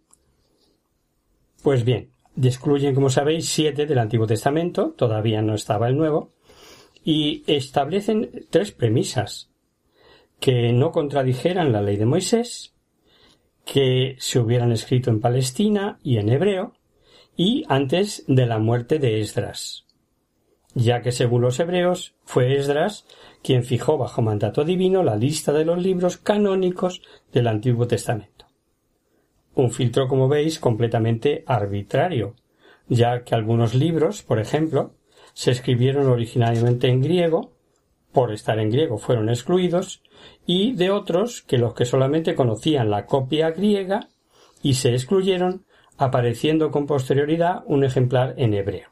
Pues 1.63 1.87
bien, 1.87 2.11
excluyen, 2.37 2.95
como 2.95 3.09
sabéis, 3.09 3.49
siete 3.49 3.87
del 3.87 4.01
Antiguo 4.01 4.27
Testamento, 4.27 4.91
todavía 4.91 5.41
no 5.41 5.55
estaba 5.55 5.89
el 5.89 5.97
Nuevo, 5.97 6.33
y 7.03 7.45
establecen 7.47 8.45
tres 8.51 8.73
premisas 8.73 9.49
que 10.39 10.75
no 10.75 10.93
contradijeran 10.93 11.73
la 11.73 11.81
ley 11.81 11.97
de 11.97 12.05
Moisés, 12.05 12.74
que 13.65 14.17
se 14.19 14.39
hubieran 14.39 14.73
escrito 14.73 15.11
en 15.11 15.21
Palestina 15.21 15.99
y 16.03 16.19
en 16.19 16.29
hebreo, 16.29 16.75
y 17.37 17.65
antes 17.69 18.25
de 18.29 18.47
la 18.47 18.59
muerte 18.59 18.99
de 18.99 19.21
Esdras, 19.21 19.87
ya 20.75 21.03
que 21.03 21.13
según 21.13 21.43
los 21.43 21.59
hebreos 21.59 22.15
fue 22.25 22.57
Esdras 22.57 23.07
quien 23.43 23.65
fijó 23.65 23.99
bajo 23.99 24.23
mandato 24.23 24.65
divino 24.65 25.03
la 25.03 25.17
lista 25.17 25.53
de 25.53 25.65
los 25.65 25.79
libros 25.83 26.17
canónicos 26.17 27.03
del 27.33 27.49
Antiguo 27.49 27.87
Testamento. 27.87 28.47
Un 29.55 29.71
filtro, 29.71 30.09
como 30.09 30.29
veis, 30.29 30.59
completamente 30.59 31.45
arbitrario, 31.47 32.35
ya 32.89 33.23
que 33.23 33.35
algunos 33.35 33.75
libros, 33.75 34.23
por 34.23 34.39
ejemplo, 34.39 34.95
se 35.33 35.51
escribieron 35.51 36.07
originalmente 36.07 36.89
en 36.89 37.03
griego, 37.03 37.54
por 38.15 38.33
estar 38.33 38.59
en 38.59 38.71
griego 38.71 38.97
fueron 38.97 39.29
excluidos, 39.29 40.03
y 40.47 40.73
de 40.73 40.91
otros 40.91 41.43
que 41.43 41.59
los 41.59 41.75
que 41.75 41.85
solamente 41.85 42.35
conocían 42.35 42.89
la 42.89 43.05
copia 43.05 43.51
griega 43.51 44.09
y 44.63 44.75
se 44.75 44.93
excluyeron, 44.93 45.67
apareciendo 45.99 46.71
con 46.71 46.87
posterioridad 46.87 47.63
un 47.67 47.85
ejemplar 47.85 48.35
en 48.39 48.55
hebreo. 48.55 48.89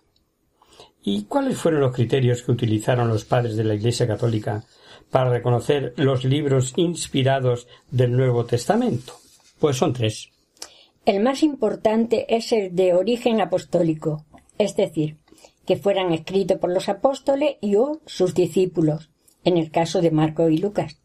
¿Y 1.02 1.24
cuáles 1.24 1.56
fueron 1.56 1.80
los 1.80 1.94
criterios 1.94 2.42
que 2.42 2.52
utilizaron 2.52 3.08
los 3.08 3.24
padres 3.24 3.56
de 3.56 3.64
la 3.64 3.74
Iglesia 3.74 4.06
católica 4.06 4.64
para 5.10 5.30
reconocer 5.30 5.94
los 5.96 6.24
libros 6.24 6.74
inspirados 6.76 7.66
del 7.90 8.12
Nuevo 8.12 8.44
Testamento? 8.44 9.14
Pues 9.58 9.76
son 9.76 9.92
tres. 9.92 10.30
El 11.04 11.20
más 11.20 11.42
importante 11.42 12.26
es 12.28 12.52
el 12.52 12.76
de 12.76 12.94
origen 12.94 13.40
apostólico, 13.40 14.24
es 14.58 14.76
decir, 14.76 15.16
que 15.66 15.76
fueran 15.76 16.12
escritos 16.12 16.58
por 16.58 16.70
los 16.70 16.88
apóstoles 16.88 17.56
y 17.60 17.76
o 17.76 18.00
sus 18.06 18.34
discípulos, 18.34 19.10
en 19.45 19.57
el 19.57 19.70
caso 19.70 20.01
de 20.01 20.11
Marco 20.11 20.49
y 20.49 20.59
Lucas. 20.59 20.99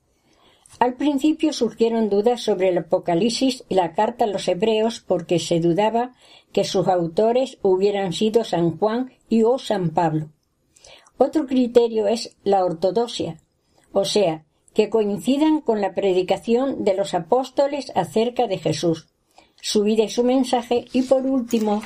Al 0.79 0.95
principio 0.95 1.53
surgieron 1.53 2.09
dudas 2.09 2.41
sobre 2.41 2.69
el 2.69 2.77
Apocalipsis 2.77 3.63
y 3.67 3.75
la 3.75 3.93
carta 3.93 4.25
a 4.25 4.27
los 4.27 4.47
hebreos 4.47 5.03
porque 5.05 5.39
se 5.39 5.59
dudaba 5.59 6.13
que 6.51 6.63
sus 6.63 6.87
autores 6.87 7.57
hubieran 7.61 8.13
sido 8.13 8.43
San 8.43 8.77
Juan 8.77 9.11
y 9.27 9.43
o 9.43 9.57
San 9.57 9.89
Pablo. 9.89 10.29
Otro 11.17 11.47
criterio 11.47 12.07
es 12.07 12.35
la 12.43 12.63
ortodoxia, 12.63 13.37
o 13.91 14.05
sea, 14.05 14.45
que 14.75 14.89
coincidan 14.89 15.61
con 15.61 15.81
la 15.81 15.95
predicación 15.95 16.83
de 16.83 16.93
los 16.93 17.15
apóstoles 17.15 17.91
acerca 17.95 18.45
de 18.45 18.59
Jesús, 18.59 19.07
su 19.59 19.81
vida 19.81 20.03
y 20.03 20.09
su 20.09 20.23
mensaje, 20.23 20.85
y 20.93 21.01
por 21.01 21.25
último, 21.25 21.81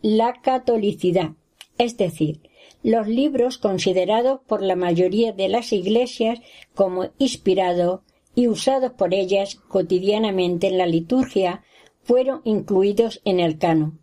la 0.00 0.40
catolicidad, 0.40 1.32
es 1.76 1.98
decir, 1.98 2.40
los 2.82 3.06
libros 3.06 3.58
considerados 3.58 4.40
por 4.46 4.62
la 4.62 4.76
mayoría 4.76 5.32
de 5.32 5.48
las 5.48 5.72
iglesias 5.72 6.40
como 6.74 7.10
inspirados 7.18 8.00
y 8.34 8.48
usados 8.48 8.92
por 8.92 9.12
ellas 9.12 9.56
cotidianamente 9.68 10.68
en 10.68 10.78
la 10.78 10.86
liturgia 10.86 11.62
fueron 12.02 12.40
incluidos 12.44 13.20
en 13.24 13.40
el 13.40 13.58
canon. 13.58 14.00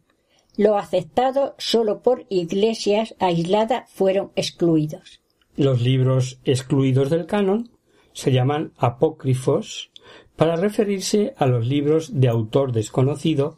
Lo 0.56 0.78
aceptado 0.78 1.56
solo 1.58 2.02
por 2.02 2.26
iglesias 2.30 3.16
aisladas 3.20 3.90
fueron 3.92 4.32
excluidos. 4.36 5.22
Los 5.56 5.82
libros 5.82 6.40
excluidos 6.46 7.10
del 7.10 7.26
canon 7.26 7.70
se 8.14 8.32
llaman 8.32 8.74
apócrifos 8.78 9.92
para 10.36 10.56
referirse 10.56 11.34
a 11.38 11.48
los 11.48 11.68
libros 11.68 12.20
de 12.20 12.28
autor 12.28 12.72
desconocido 12.72 13.58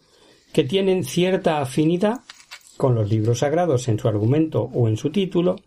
que 0.53 0.63
tienen 0.63 1.03
cierta 1.03 1.61
afinidad 1.61 2.22
con 2.80 2.95
los 2.95 3.09
libros 3.09 3.39
sagrados 3.39 3.89
en 3.89 3.99
su 3.99 4.07
argumento 4.07 4.69
o 4.73 4.88
en 4.88 4.95
su 4.95 5.11
título, 5.11 5.57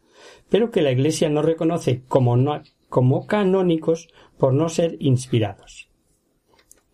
pero 0.48 0.70
que 0.70 0.80
la 0.80 0.92
Iglesia 0.92 1.28
no 1.28 1.42
reconoce 1.42 2.04
como, 2.08 2.34
como 2.88 3.26
canónicos 3.26 4.08
por 4.38 4.54
no 4.54 4.70
ser 4.70 4.96
inspirados. 4.98 5.90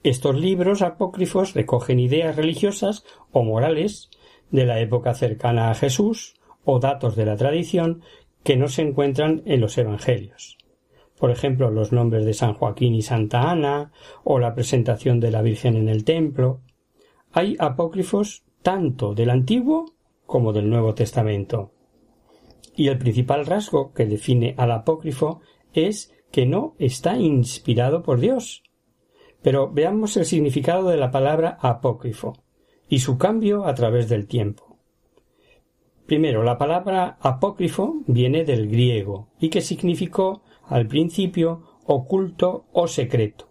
Estos 0.03 0.35
libros 0.35 0.83
apócrifos 0.83 1.55
recogen 1.55 2.01
ideas 2.01 2.35
religiosas 2.35 3.05
o 3.31 3.45
morales 3.45 4.11
de 4.51 4.67
la 4.67 4.81
época 4.81 5.15
cercana 5.15 5.71
a 5.71 5.77
Jesús 5.77 6.35
o 6.65 6.81
datos 6.81 7.15
de 7.15 7.25
la 7.25 7.37
tradición 7.37 8.03
que 8.43 8.57
no 8.57 8.67
se 8.67 8.83
encuentran 8.83 9.43
en 9.47 9.61
los 9.61 9.79
Evangelios. 9.79 10.59
Por 11.17 11.31
ejemplo, 11.31 11.71
los 11.71 11.93
nombres 11.93 12.25
de 12.25 12.35
San 12.35 12.55
Joaquín 12.55 12.97
y 12.97 13.03
Santa 13.03 13.53
Ana 13.53 13.93
o 14.25 14.41
la 14.41 14.53
presentación 14.57 15.21
de 15.21 15.31
la 15.31 15.43
Virgen 15.43 15.77
en 15.77 15.89
el 15.89 16.03
templo. 16.03 16.61
Hay 17.31 17.55
apócrifos 17.61 18.43
tanto 18.63 19.15
del 19.15 19.31
Antiguo 19.31 19.95
como 20.29 20.53
del 20.53 20.69
Nuevo 20.69 20.95
Testamento. 20.95 21.73
Y 22.77 22.89
el 22.89 22.99
principal 22.99 23.47
rasgo 23.47 23.93
que 23.95 24.05
define 24.05 24.55
al 24.59 24.71
apócrifo 24.73 25.41
es 25.73 26.13
que 26.31 26.45
no 26.45 26.77
está 26.79 27.17
inspirado 27.17 28.03
por 28.03 28.21
Dios. 28.21 28.63
Pero 29.43 29.73
veamos 29.73 30.19
el 30.19 30.27
significado 30.27 30.91
de 30.91 30.99
la 30.99 31.11
palabra 31.11 31.57
apócrifo 31.63 32.35
y 32.91 32.99
su 32.99 33.17
cambio 33.17 33.65
a 33.65 33.75
través 33.75 34.11
del 34.11 34.27
tiempo. 34.27 34.77
Primero, 36.05 36.43
la 36.43 36.59
palabra 36.59 37.17
apócrifo 37.21 38.03
viene 38.07 38.45
del 38.45 38.69
griego 38.69 39.31
y 39.41 39.49
que 39.49 39.63
significó 39.63 40.43
al 40.65 40.87
principio 40.87 41.63
oculto 41.87 42.67
o 42.73 42.87
secreto, 42.87 43.49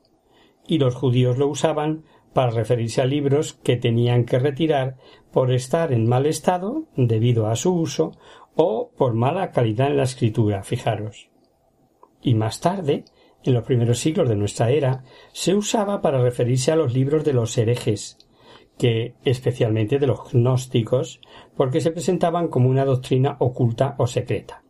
y 0.68 0.78
los 0.78 0.94
judíos 0.94 1.40
lo 1.40 1.48
usaban 1.48 2.04
para 2.38 2.52
referirse 2.52 3.02
a 3.02 3.06
libros 3.06 3.54
que 3.64 3.78
tenían 3.78 4.24
que 4.24 4.38
retirar 4.38 4.98
por 5.32 5.52
estar 5.52 5.92
en 5.92 6.08
mal 6.08 6.28
estado 6.28 6.84
debido 6.96 7.48
a 7.48 7.56
su 7.56 7.74
uso 7.74 8.12
o 8.56 8.92
por 8.96 9.16
mala 9.16 9.50
calidad 9.50 9.88
en 9.88 9.98
la 9.98 10.04
escritura, 10.04 10.62
fijaros. 10.62 11.32
Y 12.22 12.36
más 12.36 12.60
tarde, 12.60 13.06
en 13.44 13.56
los 13.56 13.64
primeros 13.64 13.98
siglos 13.98 14.30
de 14.30 14.36
nuestra 14.36 14.70
era, 14.70 15.04
se 15.34 15.56
usaba 15.56 16.00
para 16.00 16.22
referirse 16.22 16.72
a 16.72 16.76
los 16.76 16.94
libros 16.94 17.26
de 17.26 17.34
los 17.34 17.58
herejes, 17.58 18.20
que 18.78 19.16
especialmente 19.26 19.98
de 19.98 20.06
los 20.06 20.32
gnósticos, 20.32 21.22
porque 21.56 21.82
se 21.82 21.90
presentaban 21.90 22.50
como 22.50 22.70
una 22.70 22.86
doctrina 22.86 23.38
oculta 23.40 23.96
o 23.98 24.06
secreta. 24.06 24.64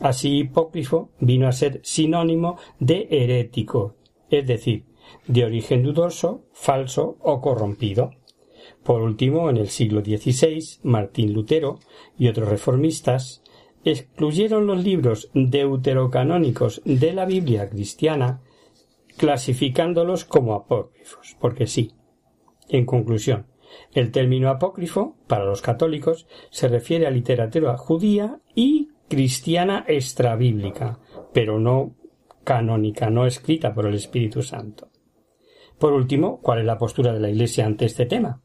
Así 0.00 0.38
hipócrifo 0.38 1.12
vino 1.20 1.46
a 1.46 1.52
ser 1.52 1.78
sinónimo 1.84 2.58
de 2.80 3.06
herético, 3.12 3.94
es 4.28 4.44
decir, 4.44 4.89
de 5.26 5.44
origen 5.44 5.82
dudoso, 5.82 6.44
falso 6.52 7.16
o 7.20 7.40
corrompido. 7.40 8.10
Por 8.82 9.02
último, 9.02 9.50
en 9.50 9.56
el 9.56 9.68
siglo 9.68 10.00
XVI, 10.00 10.80
Martín 10.82 11.32
Lutero 11.32 11.78
y 12.18 12.28
otros 12.28 12.48
reformistas 12.48 13.42
excluyeron 13.84 14.66
los 14.66 14.82
libros 14.82 15.30
deuterocanónicos 15.34 16.82
de 16.84 17.12
la 17.12 17.24
Biblia 17.24 17.68
cristiana, 17.68 18.42
clasificándolos 19.16 20.24
como 20.24 20.54
apócrifos, 20.54 21.36
porque 21.40 21.66
sí. 21.66 21.92
En 22.68 22.86
conclusión, 22.86 23.46
el 23.92 24.10
término 24.10 24.50
apócrifo, 24.50 25.16
para 25.26 25.44
los 25.44 25.62
católicos, 25.62 26.26
se 26.50 26.68
refiere 26.68 27.06
a 27.06 27.10
literatura 27.10 27.76
judía 27.76 28.40
y 28.54 28.88
cristiana 29.08 29.84
extrabíblica, 29.88 31.00
pero 31.32 31.58
no 31.58 31.96
canónica, 32.44 33.10
no 33.10 33.26
escrita 33.26 33.74
por 33.74 33.86
el 33.86 33.94
Espíritu 33.94 34.42
Santo. 34.42 34.89
Por 35.80 35.94
último, 35.94 36.40
¿cuál 36.42 36.58
es 36.58 36.66
la 36.66 36.76
postura 36.76 37.14
de 37.14 37.20
la 37.20 37.30
Iglesia 37.30 37.64
ante 37.64 37.86
este 37.86 38.04
tema? 38.04 38.42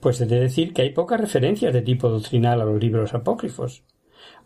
Pues 0.00 0.20
he 0.20 0.26
de 0.26 0.40
decir 0.40 0.74
que 0.74 0.82
hay 0.82 0.90
pocas 0.90 1.20
referencias 1.20 1.72
de 1.72 1.80
tipo 1.80 2.08
doctrinal 2.08 2.60
a 2.60 2.64
los 2.64 2.82
libros 2.82 3.14
apócrifos. 3.14 3.84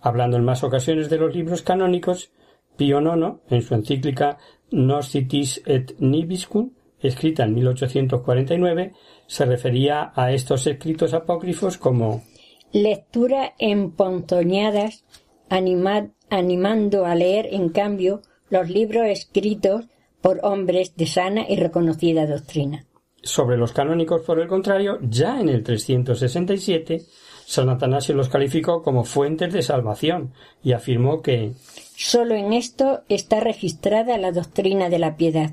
Hablando 0.03 0.37
en 0.37 0.45
más 0.45 0.63
ocasiones 0.63 1.09
de 1.09 1.17
los 1.17 1.35
libros 1.35 1.63
canónicos, 1.63 2.31
Pío 2.77 3.01
IX, 3.01 3.39
en 3.49 3.63
su 3.63 3.75
encíclica 3.75 4.37
Nocitis 4.71 5.63
et 5.65 5.99
Nibiscum, 5.99 6.73
escrita 7.01 7.45
en 7.45 7.55
1849, 7.55 8.93
se 9.27 9.45
refería 9.47 10.13
a 10.15 10.31
estos 10.33 10.67
escritos 10.67 11.15
apócrifos 11.15 11.79
como 11.79 12.23
lectura 12.71 13.55
empontoñadas, 13.59 15.05
animando 15.49 17.07
a 17.07 17.15
leer, 17.15 17.49
en 17.51 17.71
cambio, 17.71 18.21
los 18.51 18.69
libros 18.69 19.07
escritos 19.07 19.87
por 20.21 20.41
hombres 20.43 20.95
de 20.97 21.07
sana 21.07 21.47
y 21.49 21.57
reconocida 21.57 22.27
doctrina. 22.27 22.87
Sobre 23.23 23.59
los 23.59 23.73
canónicos, 23.73 24.23
por 24.23 24.41
el 24.41 24.49
contrario, 24.49 24.99
ya 25.03 25.41
en 25.41 25.49
el 25.51 25.63
367, 25.63 27.03
San 27.47 27.69
Atanasio 27.69 28.15
los 28.15 28.29
calificó 28.29 28.83
como 28.83 29.05
fuentes 29.05 29.53
de 29.53 29.63
salvación 29.63 30.33
y 30.63 30.73
afirmó 30.73 31.21
que 31.21 31.53
sólo 31.97 32.35
en 32.35 32.53
esto 32.53 33.03
está 33.09 33.41
registrada 33.41 34.17
la 34.17 34.33
doctrina 34.33 34.89
de 34.89 34.99
la 34.99 35.17
piedad. 35.17 35.53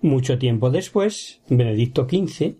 Mucho 0.00 0.38
tiempo 0.38 0.70
después, 0.70 1.40
Benedicto 1.48 2.08
XV, 2.08 2.56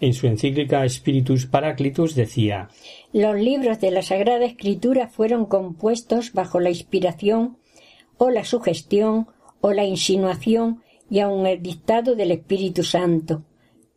en 0.00 0.12
su 0.12 0.26
encíclica 0.26 0.86
Spiritus 0.88 1.46
Paraclitus, 1.46 2.14
decía 2.14 2.68
Los 3.12 3.36
libros 3.36 3.80
de 3.80 3.90
la 3.90 4.02
Sagrada 4.02 4.44
Escritura 4.44 5.08
fueron 5.08 5.46
compuestos 5.46 6.32
bajo 6.32 6.60
la 6.60 6.68
inspiración 6.68 7.56
o 8.18 8.30
la 8.30 8.44
sugestión 8.44 9.28
o 9.60 9.72
la 9.72 9.84
insinuación 9.84 10.83
y 11.10 11.20
aun 11.20 11.46
el 11.46 11.62
dictado 11.62 12.14
del 12.14 12.30
Espíritu 12.30 12.82
Santo. 12.82 13.44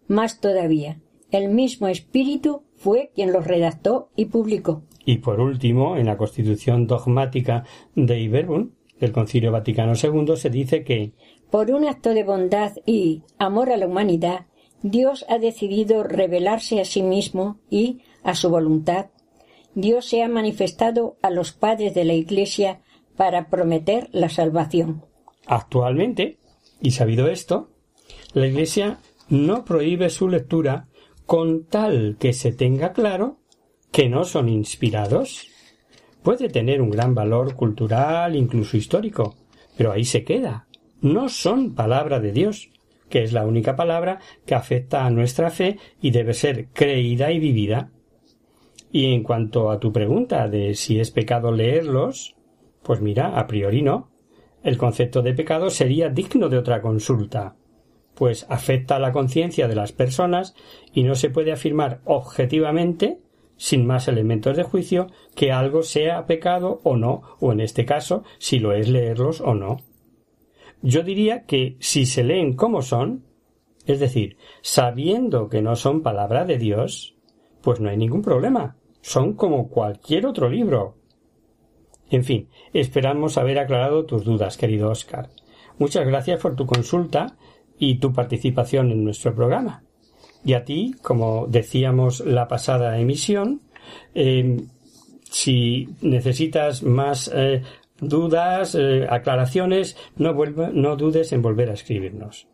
Más 0.08 0.40
todavía, 0.40 1.00
el 1.32 1.50
mismo 1.50 1.88
Espíritu 1.88 2.64
fue 2.76 3.12
quien 3.14 3.34
los 3.34 3.46
redactó 3.46 4.10
y 4.16 4.26
publicó. 4.26 4.84
Y 5.06 5.18
por 5.18 5.40
último, 5.40 5.98
en 5.98 6.06
la 6.06 6.18
Constitución 6.18 6.88
dogmática 6.88 7.64
de 7.96 8.20
Iberbun, 8.20 8.76
del 9.00 9.12
Concilio 9.12 9.52
Vaticano 9.52 9.94
II, 10.02 10.36
se 10.36 10.50
dice 10.50 10.84
que 10.84 11.14
por 11.50 11.72
un 11.72 11.88
acto 11.88 12.14
de 12.14 12.24
bondad 12.24 12.74
y 12.86 13.24
amor 13.38 13.72
a 13.72 13.78
la 13.78 13.88
humanidad, 13.88 14.48
Dios 14.82 15.26
ha 15.30 15.38
decidido 15.38 16.04
revelarse 16.04 16.82
a 16.82 16.86
sí 16.86 17.02
mismo 17.02 17.60
y, 17.70 18.02
a 18.24 18.36
su 18.36 18.50
voluntad, 18.50 19.08
Dios 19.74 20.06
se 20.06 20.24
ha 20.24 20.28
manifestado 20.28 21.18
a 21.22 21.30
los 21.30 21.54
padres 21.54 21.94
de 21.94 22.04
la 22.04 22.14
Iglesia 22.14 22.82
para 23.16 23.50
prometer 23.50 24.10
la 24.12 24.30
salvación. 24.30 25.06
Actualmente, 25.46 26.38
y 26.82 26.92
sabido 26.92 27.28
esto, 27.28 27.70
la 28.34 28.48
Iglesia 28.48 29.00
no 29.30 29.66
prohíbe 29.66 30.10
su 30.10 30.30
lectura 30.30 30.88
con 31.26 31.66
tal 31.66 32.18
que 32.20 32.34
se 32.34 32.52
tenga 32.52 32.94
claro 32.94 33.40
que 33.92 34.10
no 34.10 34.24
son 34.24 34.50
inspirados. 34.50 35.48
Puede 36.24 36.50
tener 36.50 36.82
un 36.82 36.90
gran 36.90 37.16
valor 37.16 37.56
cultural, 37.56 38.36
incluso 38.36 38.78
histórico, 38.78 39.36
pero 39.76 39.92
ahí 39.92 40.06
se 40.06 40.24
queda. 40.24 40.68
No 41.02 41.30
son 41.30 41.76
palabra 41.76 42.20
de 42.20 42.32
Dios, 42.32 42.70
que 43.10 43.24
es 43.24 43.34
la 43.34 43.46
única 43.46 43.76
palabra 43.76 44.20
que 44.46 44.56
afecta 44.56 45.06
a 45.06 45.10
nuestra 45.10 45.50
fe 45.50 45.78
y 46.02 46.12
debe 46.12 46.34
ser 46.34 46.68
creída 46.74 47.32
y 47.32 47.40
vivida. 47.40 47.92
Y 48.92 49.14
en 49.14 49.24
cuanto 49.24 49.70
a 49.70 49.80
tu 49.80 49.92
pregunta 49.92 50.48
de 50.48 50.76
si 50.76 51.00
es 51.00 51.12
pecado 51.12 51.52
leerlos, 51.52 52.36
pues 52.84 53.02
mira, 53.02 53.38
a 53.38 53.48
priori 53.48 53.82
no. 53.82 54.10
El 54.68 54.78
concepto 54.78 55.22
de 55.22 55.34
pecado 55.34 55.70
sería 55.70 56.10
digno 56.10 56.50
de 56.50 56.58
otra 56.58 56.82
consulta, 56.82 57.56
pues 58.16 58.46
afecta 58.50 58.98
a 58.98 59.00
la 59.00 59.14
conciencia 59.14 59.66
de 59.70 59.76
las 59.76 59.94
personas 59.94 60.56
y 60.94 61.04
no 61.04 61.16
se 61.16 61.30
puede 61.30 61.54
afirmar 61.54 62.02
objetivamente, 62.04 63.22
sin 63.56 63.88
más 63.88 64.10
elementos 64.10 64.58
de 64.58 64.64
juicio, 64.64 65.08
que 65.36 65.54
algo 65.54 65.84
sea 65.84 66.26
pecado 66.26 66.82
o 66.84 66.98
no, 66.98 67.22
o 67.40 67.54
en 67.54 67.62
este 67.62 67.86
caso, 67.86 68.26
si 68.40 68.60
lo 68.60 68.74
es 68.74 68.90
leerlos 68.90 69.40
o 69.40 69.54
no. 69.54 69.78
Yo 70.82 71.02
diría 71.02 71.46
que 71.46 71.78
si 71.80 72.06
se 72.06 72.26
leen 72.26 72.58
como 72.58 72.82
son, 72.82 73.24
es 73.86 74.02
decir, 74.02 74.36
sabiendo 74.62 75.48
que 75.48 75.62
no 75.62 75.78
son 75.78 76.04
palabra 76.04 76.44
de 76.44 76.58
Dios, 76.58 77.16
pues 77.62 77.80
no 77.80 77.90
hay 77.90 77.96
ningún 77.96 78.22
problema. 78.22 78.76
Son 79.00 79.32
como 79.32 79.70
cualquier 79.70 80.26
otro 80.26 80.50
libro. 80.50 80.97
En 82.10 82.24
fin, 82.24 82.50
esperamos 82.74 83.38
haber 83.38 83.60
aclarado 83.60 84.06
tus 84.06 84.24
dudas, 84.24 84.58
querido 84.58 84.90
Oscar. 84.90 85.30
Muchas 85.78 86.08
gracias 86.08 86.42
por 86.42 86.56
tu 86.56 86.66
consulta 86.66 87.36
y 87.78 88.00
tu 88.00 88.14
participación 88.14 88.92
en 88.92 89.04
nuestro 89.04 89.36
programa. 89.36 89.84
Y 90.44 90.54
a 90.54 90.64
ti, 90.64 90.96
como 91.02 91.48
decíamos 91.48 92.22
la 92.22 92.48
pasada 92.48 93.00
emisión, 93.00 93.62
eh, 94.16 94.62
si 95.24 95.90
necesitas 96.02 96.84
más 96.84 97.30
eh, 97.34 97.62
dudas, 98.00 98.76
eh, 98.76 99.06
aclaraciones, 99.10 99.98
no, 100.16 100.34
no 100.34 100.96
dudes 100.96 101.34
en 101.34 101.42
volver 101.42 101.70
a 101.70 101.74
escribirnos. 101.74 102.48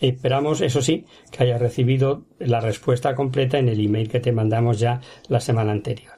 Esperamos, 0.00 0.60
eso 0.60 0.80
sí, 0.80 1.06
que 1.30 1.44
hayas 1.44 1.60
recibido 1.60 2.24
la 2.38 2.60
respuesta 2.60 3.14
completa 3.14 3.58
en 3.58 3.68
el 3.68 3.84
email 3.84 4.08
que 4.08 4.20
te 4.20 4.32
mandamos 4.32 4.78
ya 4.78 5.00
la 5.28 5.40
semana 5.40 5.72
anterior. 5.72 6.17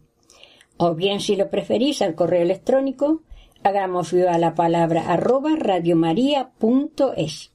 O 0.83 0.95
bien, 0.95 1.19
si 1.19 1.35
lo 1.35 1.51
preferís, 1.51 2.01
al 2.01 2.15
correo 2.15 2.41
electrónico, 2.41 3.21
hagamos 3.63 4.11
viva 4.11 4.39
la 4.39 4.55
palabra 4.55 5.13
arroba 5.13 5.51
radiomaria.es. 5.55 7.51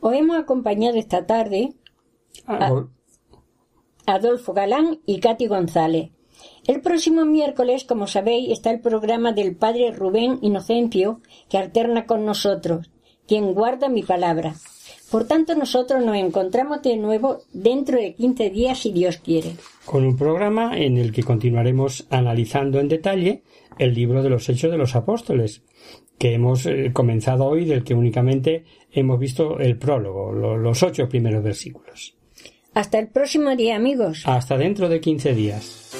Os 0.00 0.14
hemos 0.14 0.38
acompañado 0.38 0.96
esta 0.96 1.26
tarde 1.26 1.74
a, 2.46 2.86
Adolfo 4.06 4.54
Galán 4.54 5.00
y 5.04 5.20
Katy 5.20 5.48
González. 5.48 6.12
El 6.66 6.80
próximo 6.80 7.26
miércoles, 7.26 7.84
como 7.84 8.06
sabéis, 8.06 8.52
está 8.52 8.70
el 8.70 8.80
programa 8.80 9.32
del 9.32 9.54
Padre 9.54 9.90
Rubén 9.92 10.38
Inocencio, 10.40 11.20
que 11.50 11.58
alterna 11.58 12.06
con 12.06 12.24
nosotros, 12.24 12.90
quien 13.28 13.52
guarda 13.52 13.90
mi 13.90 14.02
palabra. 14.02 14.54
Por 15.10 15.26
tanto, 15.26 15.54
nosotros 15.54 16.04
nos 16.04 16.16
encontramos 16.16 16.82
de 16.82 16.96
nuevo 16.96 17.40
dentro 17.52 17.98
de 17.98 18.14
15 18.14 18.50
días, 18.50 18.78
si 18.78 18.92
Dios 18.92 19.16
quiere. 19.16 19.56
Con 19.84 20.04
un 20.04 20.16
programa 20.16 20.78
en 20.78 20.98
el 20.98 21.12
que 21.12 21.24
continuaremos 21.24 22.06
analizando 22.10 22.78
en 22.78 22.88
detalle 22.88 23.42
el 23.78 23.92
libro 23.92 24.22
de 24.22 24.30
los 24.30 24.48
Hechos 24.48 24.70
de 24.70 24.78
los 24.78 24.94
Apóstoles, 24.94 25.62
que 26.16 26.34
hemos 26.34 26.66
eh, 26.66 26.90
comenzado 26.92 27.46
hoy, 27.46 27.64
del 27.64 27.82
que 27.82 27.94
únicamente 27.94 28.64
hemos 28.92 29.18
visto 29.18 29.58
el 29.58 29.78
prólogo, 29.78 30.32
los 30.32 30.82
ocho 30.82 31.08
primeros 31.08 31.42
versículos. 31.42 32.14
Hasta 32.74 32.98
el 32.98 33.08
próximo 33.08 33.56
día, 33.56 33.76
amigos. 33.76 34.22
Hasta 34.26 34.56
dentro 34.56 34.88
de 34.88 35.00
15 35.00 35.34
días. 35.34 35.99